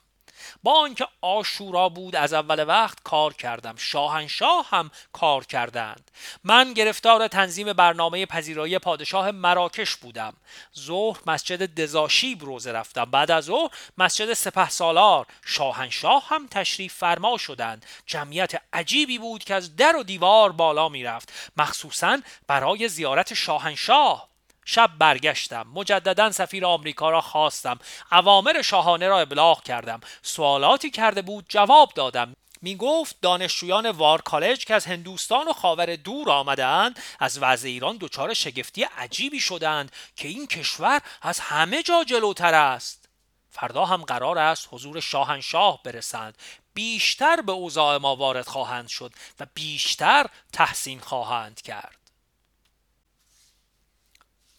[0.64, 3.76] با آنکه آشورا بود از اول وقت کار کردم.
[3.78, 6.12] شاهنشاه هم کار کردند.
[6.44, 10.34] من گرفتار تنظیم برنامه پذیرایی پادشاه مراکش بودم.
[10.80, 13.06] ظهر مسجد دزاشیب روزه رفتم.
[13.06, 17.86] بعد از ظهر مسجد سپه سالار شاهنشاه هم تشریف فرما شدند.
[18.06, 21.34] جمعیت عجیبی بود که از در و دیوار بالا می‌رفت.
[21.58, 24.28] مخصوصا برای زیارت شاهنشاه.
[24.70, 25.68] شب برگشتم.
[25.74, 27.80] مجددا سفیر آمریکا را خواستم.
[28.12, 30.00] اوامر شاهانه را ابلاغ کردم.
[30.22, 32.36] سوالاتی کرده بود جواب دادم.
[32.62, 37.98] می گفت دانشجویان وار کالج که از هندوستان و خاور دور آمدند از وضع ایران
[38.02, 43.10] دچار شگفتی عجیبی شدند که این کشور از همه جا جلوتر است.
[43.50, 46.38] فردا هم قرار است حضور شاهنشاه برسند.
[46.74, 51.97] بیشتر به اوضاع ما وارد خواهند شد و بیشتر تحسین خواهند کرد.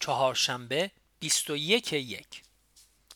[0.00, 2.42] چهارشنبه 21 یک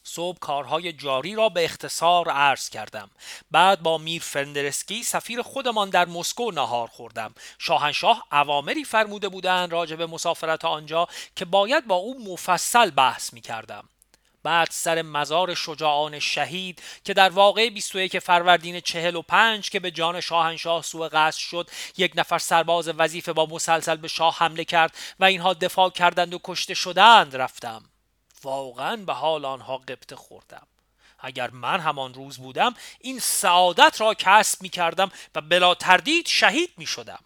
[0.04, 3.10] صبح کارهای جاری را به اختصار عرض کردم.
[3.50, 7.34] بعد با میر فندرسکی سفیر خودمان در مسکو نهار خوردم.
[7.58, 13.40] شاهنشاه اوامری فرموده بودند راجع به مسافرت آنجا که باید با او مفصل بحث می
[13.40, 13.88] کردم
[14.42, 20.82] بعد سر مزار شجاعان شهید که در واقع 21 فروردین 45 که به جان شاهنشاه
[20.82, 25.54] سوء قصد شد یک نفر سرباز وظیفه با مسلسل به شاه حمله کرد و اینها
[25.54, 27.84] دفاع کردند و کشته شدند رفتم.
[28.42, 30.66] واقعا به حال آنها قبطه خوردم.
[31.18, 36.70] اگر من همان روز بودم این سعادت را کسب می کردم و بلا تردید شهید
[36.76, 37.18] می شدم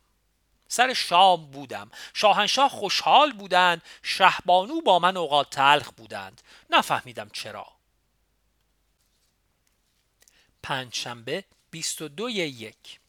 [0.69, 1.91] سر شام بودم.
[2.15, 6.43] شاهنشاه خوشحال بودند شهبانو با من اوقات تلخ بودند.
[6.71, 7.67] نفهمیدم چرا.
[10.63, 13.01] پنجشنبه 22 یک.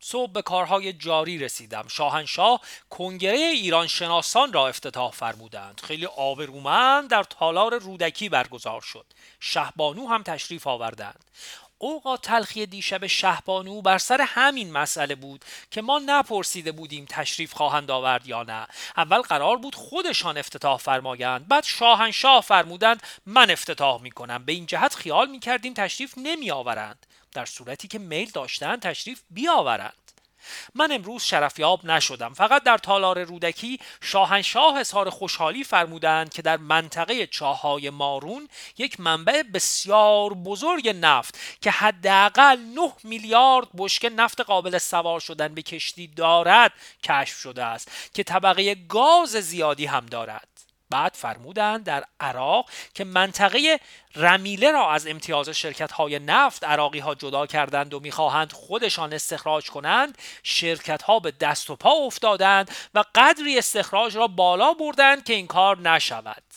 [0.00, 1.88] صبح به کارهای جاری رسیدم.
[1.88, 2.60] شاهنشاه
[2.90, 5.80] کنگره ایران شناسان را افتتاح فرمودند.
[5.84, 9.06] خیلی آبرومند در تالار رودکی برگزار شد.
[9.40, 11.24] شهبانو هم تشریف آوردند.
[11.82, 17.90] اوقات تلخی دیشب شهبانو بر سر همین مسئله بود که ما نپرسیده بودیم تشریف خواهند
[17.90, 18.66] آورد یا نه.
[18.96, 24.44] اول قرار بود خودشان افتتاح فرمایند بعد شاهنشاه فرمودند من افتتاح می‌کنم.
[24.44, 30.09] به این جهت خیال می‌کردیم تشریف نمی آورند در صورتی که میل داشتن تشریف بیاورند.
[30.74, 32.34] من امروز شرفیاب نشدم.
[32.34, 38.48] فقط در تالار رودکی شاهنشاه اظهار خوشحالی فرمودند که در منطقه چاهای مارون
[38.78, 45.62] یک منبع بسیار بزرگ نفت که حداقل 9 میلیارد بشکه نفت قابل سوار شدن به
[45.62, 46.72] کشتی دارد
[47.02, 50.49] کشف شده است که طبقه گاز زیادی هم دارد.
[50.90, 53.80] بعد فرمودند در عراق که منطقه
[54.16, 59.70] رمیله را از امتیاز شرکت های نفت عراقی ها جدا کردند و می‌خواهند خودشان استخراج
[59.70, 65.32] کنند شرکت ها به دست و پا افتادند و قدری استخراج را بالا بردند که
[65.32, 66.49] این کار نشود.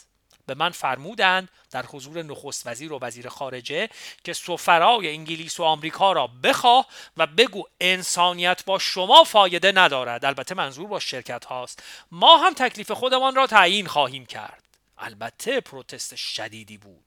[0.46, 3.90] به من فرمودند در حضور نخست وزیر و وزیر خارجه
[4.24, 10.26] که سفرای انگلیس و آمریکا را بخواه و بگو انسانیت با شما فایده ندارد.
[10.26, 11.84] البته منظور با شرکت هاست.
[12.12, 14.64] ما هم تکلیف خودمان را تعیین خواهیم کرد.
[14.98, 17.06] البته پروتست شدیدی بود.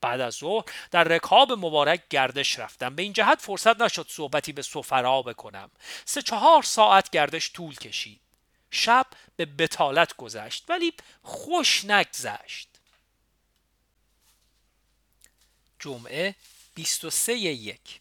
[0.00, 2.94] بعد از ظهر در رکاب مبارک گردش رفتم.
[2.94, 5.70] به این جهت فرصت نشد صحبتی به سفرا بکنم.
[6.04, 8.20] سه چهار ساعت گردش طول کشید.
[8.70, 10.92] شب به بتالت گذشت ولی
[11.22, 12.68] خوش نگذشت
[15.78, 16.34] جمعه
[16.74, 18.00] 23 یک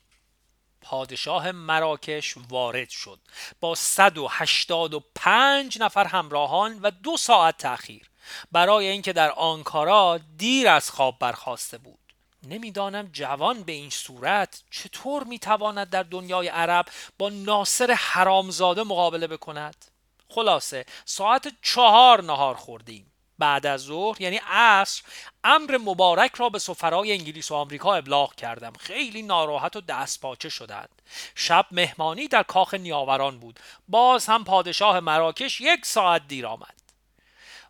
[0.82, 3.20] پادشاه مراکش وارد شد.
[3.60, 8.10] با 185 نفر همراهان و دو ساعت تأخیر.
[8.52, 12.00] برای اینکه در آنکارا دیر از خواب برخواسته بود.
[12.44, 16.86] نمی‌دانم جوان به این صورت چطور می‌تواند در دنیای عرب
[17.18, 19.86] با ناصر حرامزاده مقابله بکند.
[20.34, 20.86] خلاصه.
[21.06, 23.12] ساعت چهار نهار خوردیم.
[23.40, 25.04] بعد از ظهر یعنی عصر
[25.44, 28.74] امر مبارک را به سفرای انگلیس و آمریکا ابلاغ کردم.
[28.80, 31.02] خیلی ناراحت و دست پاچه شدند.
[31.36, 33.60] شب مهمانی در کاخ نیاوران بود.
[33.88, 36.82] باز هم پادشاه مراکش یک ساعت دیر آمد.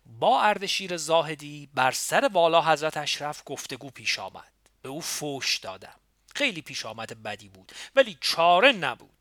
[0.06, 4.52] با اردشیر زاهدی بر سر والا حضرت اشرف گفتگو پیش آمد.
[4.82, 6.00] به او فوش دادم.
[6.34, 7.72] خیلی پیش آمد بدی بود.
[7.96, 9.13] ولی چاره نبود.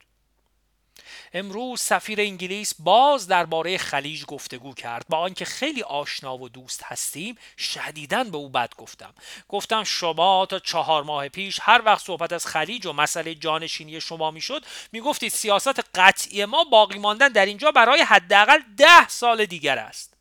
[1.36, 5.06] امروز سفیر انگلیس باز درباره خلیج گفتگو کرد.
[5.10, 9.14] با آنکه خیلی آشنا و دوست هستیم شدیدا به او بد گفتم.
[9.50, 14.32] گفتم شما تا چهار ماه پیش هر وقت صحبت از خلیج و مسئله جانشینی شما
[14.32, 20.14] می‌شد می‌گفتید سیاست قطعی ما باقی ماندن در اینجا برای حداقل ده سال دیگر است.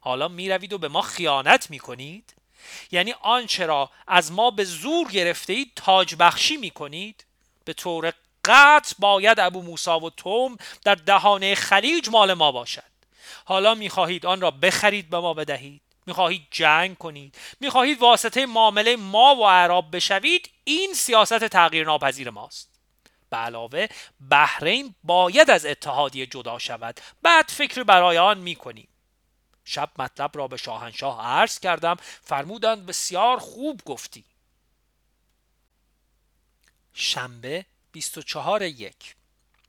[0.00, 2.34] حالا می‌روید و به ما خیانت می‌کنید؟
[2.90, 7.24] یعنی آنچه را از ما به زور گرفته اید تاج بخشی می‌کنید؟
[7.64, 8.12] به طور
[8.46, 12.82] قطع باید ابو موسا و توم در دهانه خلیج مال ما باشد.
[13.44, 15.82] حالا می‌خواهید آن را بخرید به ما بدهید.
[16.06, 17.38] می‌خواهید جنگ کنید.
[17.60, 20.50] می‌خواهید واسطه معامله ما و عرب بشوید.
[20.64, 22.70] این سیاست تغییر ناپذیر ماست.
[23.30, 23.86] به علاوه
[24.30, 27.00] بحرین باید از اتحادیه جدا شود.
[27.22, 28.88] بعد فکر برای آن می‌کنیم.
[29.64, 31.96] شب مطلب را به شاهنشاه عرض کردم.
[32.22, 34.24] فرمودند بسیار خوب گفتی.
[36.94, 37.66] شنبه
[37.96, 39.16] 24 یک.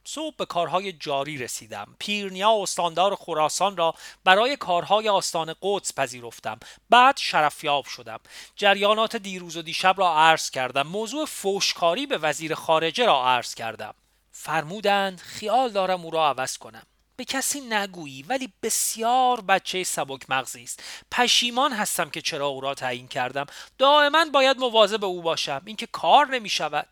[0.04, 1.96] صبح به کارهای جاری رسیدم.
[2.00, 6.60] پیرنیا و استاندار خراسان را برای کارهای آستان قدس پذیرفتم.
[6.90, 8.20] بعد شرفیاب شدم.
[8.56, 10.88] جریانات دیروز و دیشب را عرض کردم.
[10.88, 13.94] موضوع فوشکاری به وزیر خارجه را عرض کردم.
[14.32, 16.84] فرمودند خیال دارم او را عوض کنم.
[17.16, 20.84] به کسی نگویی ولی بسیار بچه سبک مغزی است.
[21.12, 23.46] پشیمان هستم که چرا او را تعیین کردم.
[23.78, 25.62] دائما باید مواظب او باشم.
[25.66, 26.88] اینکه کار نمی شود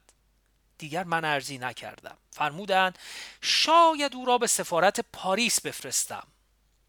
[0.78, 2.18] دیگر من ارزی نکردم.
[2.32, 3.00] فرمودند
[3.42, 6.28] شاید او را به سفارت پاریس بفرستم.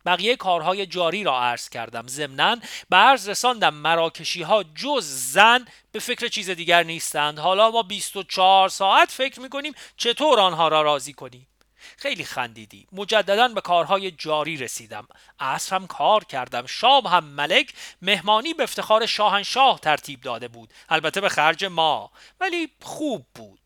[0.06, 2.06] بقیه کارهای جاری را عرض کردم.
[2.06, 2.56] ضمنا
[2.88, 7.38] به عرض رساندم مراکشی ها جز زن به فکر چیز دیگر نیستند.
[7.38, 11.46] حالا ما 24 ساعت فکر می‌کنیم چطور آنها را راضی کنیم.
[11.96, 12.86] خیلی خندیدی.
[12.92, 15.08] مجددا به کارهای جاری رسیدم.
[15.40, 16.66] عصر هم کار کردم.
[16.66, 20.72] شام هم ملک مهمانی به افتخار شاهنشاه ترتیب داده بود.
[20.88, 22.10] البته به خرج ما.
[22.40, 23.65] ولی خوب بود.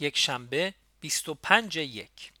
[0.00, 2.32] یک شنبه 25 یک.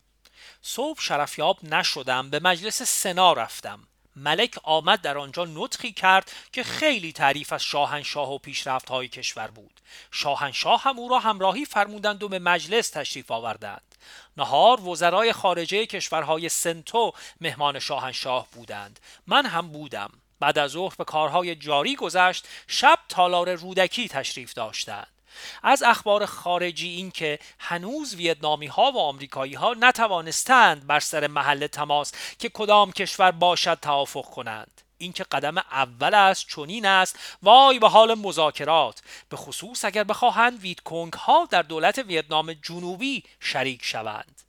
[0.62, 3.88] صبح شرفیاب نشدم به مجلس سنا رفتم.
[4.16, 9.48] ملک آمد در آنجا نطخی کرد که خیلی تعریف از شاهنشاه و پیشرفت های کشور
[9.48, 9.80] بود.
[10.10, 13.94] شاهنشاه هم او را همراهی فرمودند و به مجلس تشریف آوردند.
[14.36, 19.00] نهار وزرای خارجه کشورهای سنتو مهمان شاهنشاه بودند.
[19.26, 20.10] من هم بودم.
[20.40, 25.17] بعد از ظهر به کارهای جاری گذشت شب تالار رودکی تشریف داشتند.
[25.62, 31.66] از اخبار خارجی این که هنوز ویتنامی ها و آمریکایی ها نتوانستند بر سر محل
[31.66, 34.82] تماس که کدام کشور باشد توافق کنند.
[34.98, 37.18] اینکه قدم اول است چنین است.
[37.42, 39.02] وای به حال مذاکرات.
[39.28, 44.42] به خصوص اگر بخواهند ویتکونگ ها در دولت ویتنام جنوبی شریک شوند.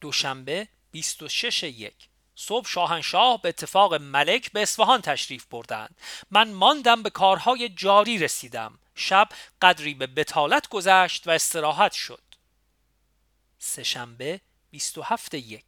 [0.00, 1.94] دوشنبه 26 یک.
[2.34, 5.96] صبح شاهنشاه به اتفاق ملک به اصفهان تشریف بردند.
[6.30, 8.78] من ماندم به کارهای جاری رسیدم.
[9.00, 9.28] شب
[9.62, 12.22] قدری به بتالت گذشت و استراحت شد.
[13.58, 14.40] سهشنبه
[14.70, 15.64] 27 یک.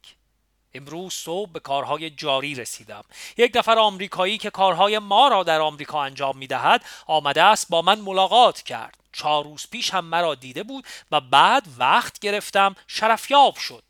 [0.73, 3.03] امروز صبح به کارهای جاری رسیدم.
[3.37, 7.81] یک نفر آمریکایی که کارهای ما را در آمریکا انجام می دهد آمده است با
[7.81, 8.97] من ملاقات کرد.
[9.13, 13.83] چهار روز پیش هم مرا دیده بود و بعد وقت گرفتم شرفیاب شد.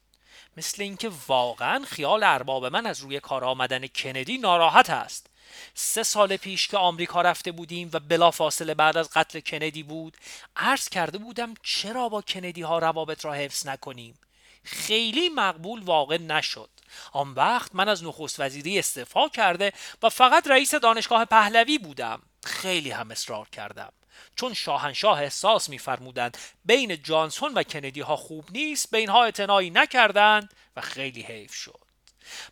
[0.58, 5.30] مثل اینکه واقعا خیال ارباب من از روی کار آمدن کندی ناراحت است.
[5.74, 10.18] سه سال پیش که آمریکا رفته بودیم و بلافاصله بعد از قتل کندی بود
[10.56, 14.20] عرض کرده بودم چرا با کندی ها روابط را حفظ نکنیم؟
[14.64, 16.70] خیلی مقبول واقع نشد.
[17.12, 19.74] آن وقت من از نخست وزیری استعفا کرده
[20.04, 22.22] و فقط رئیس دانشگاه پهلوی بودم.
[22.46, 23.94] خیلی هم اصرار کردم.
[24.36, 30.54] چون شاهنشاه احساس میفرمودند بین جانسون و کندی ها خوب نیست به اینها اعتنایی نکردند
[30.76, 31.83] و خیلی حیف شد.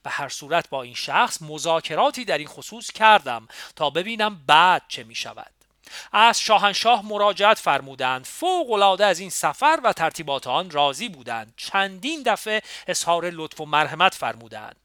[0.04, 5.04] به هر صورت با این شخص مذاکراتی در این خصوص کردم تا ببینم بعد چه
[5.04, 5.52] می شود
[6.12, 11.54] از شاهنشاه مراجعت فرمودند فوق العاده از این سفر و ترتیبات آن راضی بودند.
[11.58, 14.76] چندین دفعه اظهار لطف و مرحمت فرمودند.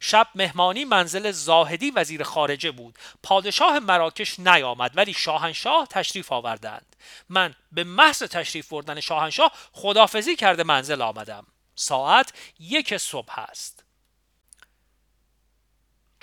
[0.00, 2.98] شب مهمانی منزل زاهدی وزیر خارجه بود.
[3.22, 6.96] پادشاه مراکش نیامد ولی شاهنشاه تشریف آوردند.
[7.28, 11.46] من به محض تشریف بردن شاهنشاه خدافزی کرده منزل آمدم.
[11.74, 13.83] ساعت یک صبح است.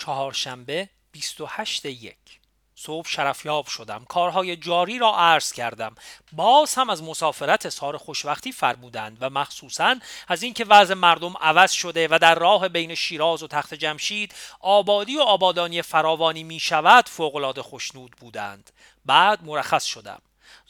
[0.01, 2.15] چهارشنبه 28 یک.
[2.75, 4.05] صبح شرفیاب شدم.
[4.05, 5.95] کارهای جاری را عرض کردم.
[6.31, 9.95] باز هم از مسافرت اظهار خوشوقتی فرمودند و مخصوصا
[10.27, 15.17] از اینکه وضع مردم عوض شده و در راه بین شیراز و تخت جمشید آبادی
[15.17, 18.71] و آبادانی فراوانی می شود فوقالعاده خوشنود بودند.
[19.05, 20.21] بعد مرخص شدم.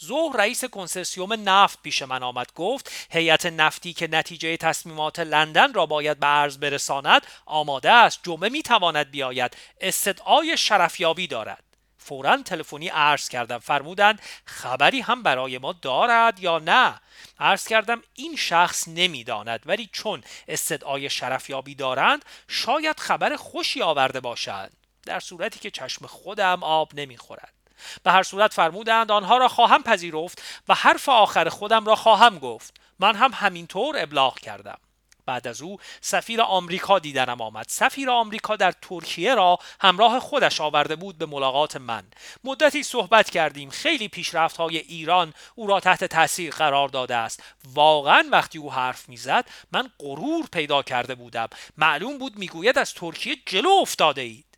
[0.06, 5.86] ظهر رئیس کنسرسیوم نفت پیش من آمد گفت هیئت نفتی که نتیجه تصمیمات لندن را
[5.86, 11.64] باید به عرض برساند آماده است جمعه می تواند بیاید استدعای شرفیابی دارد.
[11.98, 17.00] فورا تلفنی عرض کردم فرمودند خبری هم برای ما دارد یا نه؟
[17.40, 24.78] عرض کردم این شخص نمی‌داند ولی چون استدعای شرفیابی دارند شاید خبر خوشی آورده باشند.
[25.06, 27.61] در صورتی که چشم خودم آب نمی‌خورد.
[28.04, 32.82] به هر صورت فرمودند آنها را خواهم پذیرفت و حرف آخر خودم را خواهم گفت.
[33.00, 34.78] من هم همینطور ابلاغ کردم.
[35.26, 37.66] بعد از او سفیر آمریکا دیدنم آمد.
[37.70, 42.04] سفیر آمریکا در ترکیه را همراه خودش آورده بود به ملاقات من.
[42.44, 43.70] مدتی صحبت کردیم.
[43.70, 47.44] خیلی پیشرفت های ایران او را تحت تاثیر قرار داده است.
[47.74, 51.48] واقعا وقتی او حرف می‌زد من غرور پیدا کرده بودم.
[51.78, 54.51] معلوم بود می‌گوید از ترکیه جلو افتاده اید.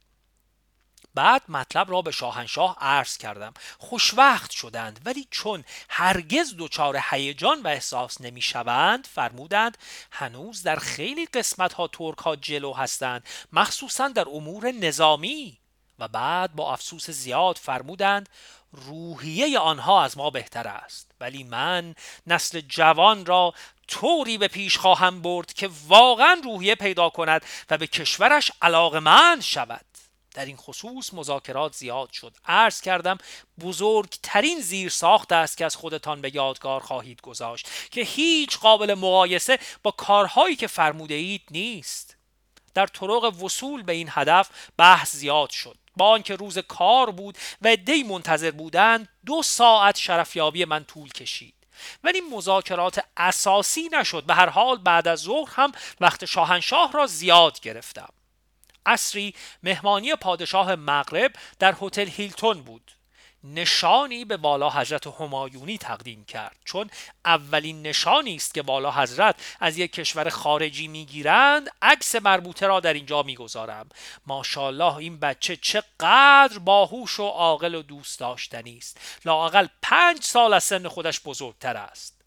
[1.16, 3.54] بعد مطلب را به شاهنشاه عرض کردم.
[3.78, 9.78] خوشوقت شدند ولی چون هرگز دچار هیجان و احساس نمی‌شوند فرمودند
[10.12, 15.58] هنوز در خیلی قسمت ها ترک ها جلو هستند مخصوصا در امور نظامی.
[16.00, 18.30] و بعد با افسوس زیاد فرمودند
[18.72, 21.12] روحیه آنها از ما بهتر است.
[21.20, 21.96] ولی من
[22.28, 23.54] نسل جوان را
[23.88, 29.86] طوری به پیش خواهم برد که واقعا روحیه پیدا کند و به کشورش علاقمند شود.
[30.34, 32.38] در این خصوص مذاکرات زیاد شد.
[32.46, 33.18] عرض کردم
[33.62, 39.60] بزرگترین زیر ساخت است که از خودتان به یادگار خواهید گذاشت که هیچ قابل مقایسه
[39.84, 42.18] با کارهایی که فرموده اید نیست.
[42.74, 45.78] در طرق وصول به این هدف بحث زیاد شد.
[45.98, 51.54] با آنکه روز کار بود و دی منتظر بودند دو ساعت شرفیابی من طول کشید.
[52.04, 54.24] ولی مذاکرات اساسی نشد.
[54.24, 58.10] به هر حال بعد از ظهر هم وقت شاهنشاه را زیاد گرفتم.
[58.86, 62.92] عصری مهمانی پادشاه مغرب در هتل هیلتون بود.
[63.44, 66.56] نشانی به والا حضرت همایونی تقدیم کرد.
[66.66, 66.90] چون
[67.26, 72.94] اولین نشانی است که والا حضرت از یک کشور خارجی می‌گیرند عکس مربوطه را در
[72.94, 73.90] اینجا می‌گذارم.
[74.28, 79.20] ماشاءالله این بچه چقدر باهوش و عاقل و دوست داشتنی است.
[79.26, 82.22] لاقل پنج سال از سن خودش بزرگتر است.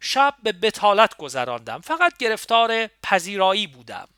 [0.00, 1.80] شب به بتالت گذراندم.
[1.80, 4.08] فقط گرفتار پذیرایی بودم.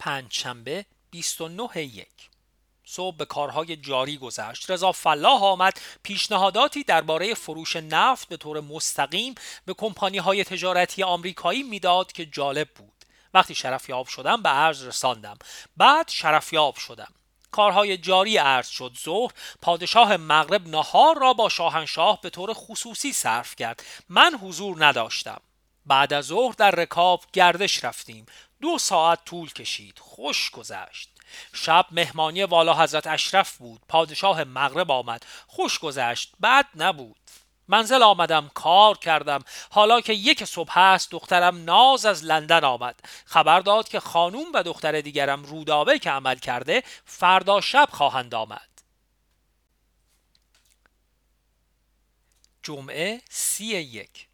[0.00, 2.30] پنجشنبه 29 یک.
[2.84, 4.70] صبح به کارهای جاری گذشت.
[4.70, 9.34] رضا فلاح آمد پیشنهاداتی درباره فروش نفت به طور مستقیم
[9.66, 13.04] به کمپانی های تجارتی آمریکایی می‌داد که جالب بود.
[13.34, 15.38] وقتی شرفیاب شدم به عرض رساندم.
[15.76, 17.12] بعد شرفیاب شدم.
[17.50, 18.92] کارهای جاری عرض شد.
[19.04, 19.32] ظهر
[19.62, 23.82] پادشاه مغرب نهار را با شاهنشاه به طور خصوصی صرف کرد.
[24.08, 25.40] من حضور نداشتم.
[25.86, 28.26] بعد از ظهر در رکاب گردش رفتیم.
[28.60, 29.98] دو ساعت طول کشید.
[29.98, 31.08] خوش گذشت.
[31.52, 33.80] شب مهمانی والا حضرت اشرف بود.
[33.88, 35.26] پادشاه مغرب آمد.
[35.46, 36.32] خوش گذشت.
[36.42, 37.16] بد نبود.
[37.68, 39.44] منزل آمدم کار کردم.
[39.70, 43.00] حالا که یک صبح است دخترم ناز از لندن آمد.
[43.24, 48.70] خبر داد که خانوم و دختر دیگرم رودابه که عمل کرده فردا شب خواهند آمد.
[52.62, 54.29] جمعه سی یک.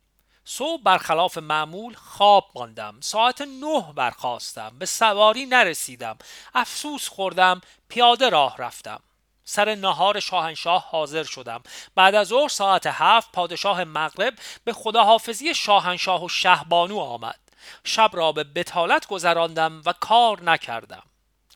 [0.49, 2.97] صبح برخلاف معمول خواب ماندم.
[3.01, 6.19] ساعت نه برخواستم به سواری نرسیدم.
[6.55, 7.61] افسوس خوردم.
[7.89, 9.01] پیاده راه رفتم.
[9.45, 11.63] سر نهار شاهنشاه حاضر شدم.
[11.95, 14.35] بعد از ظهر ساعت هفت پادشاه مغرب
[14.65, 17.41] به خداحافظی شاهنشاه و شهبانو آمد.
[17.85, 21.03] شب را به بتالت گذراندم و کار نکردم.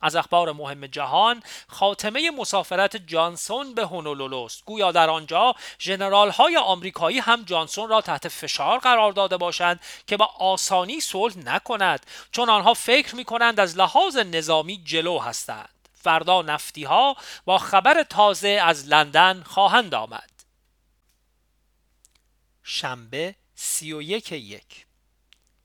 [0.01, 7.19] از اخبار مهم جهان خاتمه مسافرت جانسون به هونولولوست گویا در آنجا ژنرال های آمریکایی
[7.19, 12.07] هم جانسون را تحت فشار قرار داده باشند که با آسانی صلح نکند.
[12.33, 15.89] چون آنها فکر می کنند از لحاظ نظامی جلو هستند.
[15.95, 20.31] فردا نفتی ها با خبر تازه از لندن خواهند آمد.
[22.63, 24.87] شنبه سی و یک یک.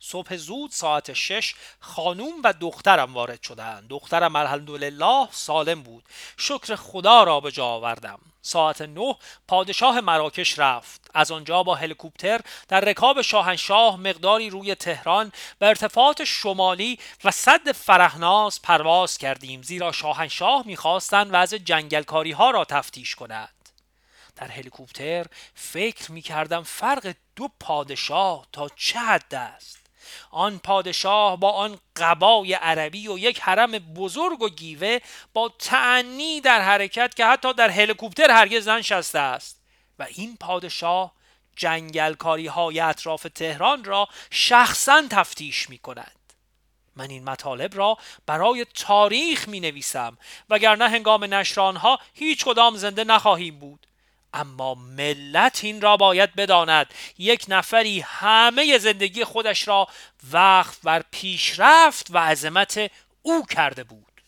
[0.08, 3.88] صبح زود ساعت شش خانوم و دخترم وارد شدند.
[3.88, 6.04] دخترم الحمدلله سالم بود.
[6.38, 8.20] شکر خدا را به جا آوردم.
[8.42, 9.16] ساعت نه
[9.48, 11.12] پادشاه مراکش رفت.
[11.14, 17.72] از آنجا با هلیکوپتر در رکاب شاهنشاه مقداری روی تهران به ارتفاعات شمالی و صد
[17.72, 19.62] فرهناز پرواز کردیم.
[19.62, 23.70] زیرا شاهنشاه می‌خواستند وضع جنگلکاری ها را تفتیش کنند
[24.36, 25.26] در هلیکوپتر
[25.56, 29.85] فکر می کردم فرق دو پادشاه تا چه حد است.
[30.32, 35.00] آن پادشاه با آن قبای عربی و یک حرم بزرگ و گیوه
[35.34, 39.62] با تعنی در حرکت که حتی در هلیکوپتر هرگز ننشسته است.
[40.00, 41.12] و این پادشاه
[41.56, 46.12] جنگلکاری های اطراف تهران را شخصا تفتیش می کند
[46.96, 50.18] من این مطالب را برای تاریخ می نویسم
[50.50, 53.88] وگرنه هنگام نشرانها هیچ کدام زنده نخواهیم بود.
[54.36, 56.94] اما ملت این را باید بداند.
[57.18, 59.88] یک نفری همه زندگی خودش را
[60.32, 64.22] وقف بر پیشرفت و عظمت او کرده بود.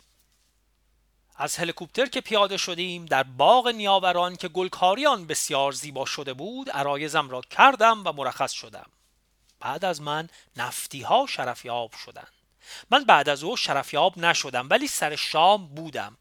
[1.35, 6.69] از هلیکوپتر که پیاده شدیم در باغ نیاوران که گلکاری آن بسیار زیبا شده بود
[6.69, 8.89] عرایزم را کردم و مرخص شدم.
[9.59, 12.31] بعد از من نفتی ها شرفیاب شدند.
[12.91, 16.17] من بعد از او شرفیاب نشدم ولی سر شام بودم.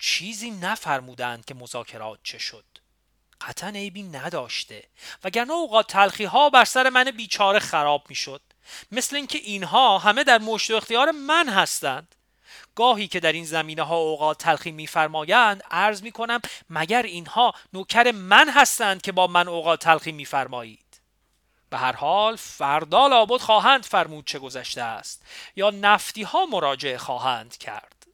[0.00, 2.77] چیزی نفرمودند که مذاکرات چه شد.
[3.40, 4.84] قطعا عیبی نداشته.
[5.24, 8.40] وگرنه اوقات تلخی ها بر سر من بیچاره خراب می‌شد.
[8.92, 12.14] مثل اینکه اینها همه در مشت و اختیار من هستند.
[12.74, 18.10] گاهی که در این زمینه ها اوقات تلخی میفرمایند عرض می کنم مگر اینها نوکر
[18.10, 21.00] من هستند که با من اوقات تلخی میفرمایید؟
[21.70, 25.22] به هر حال فردا لابد خواهند فرمود چه گذشته است
[25.56, 28.06] یا نفتی ها مراجعه خواهند کرد.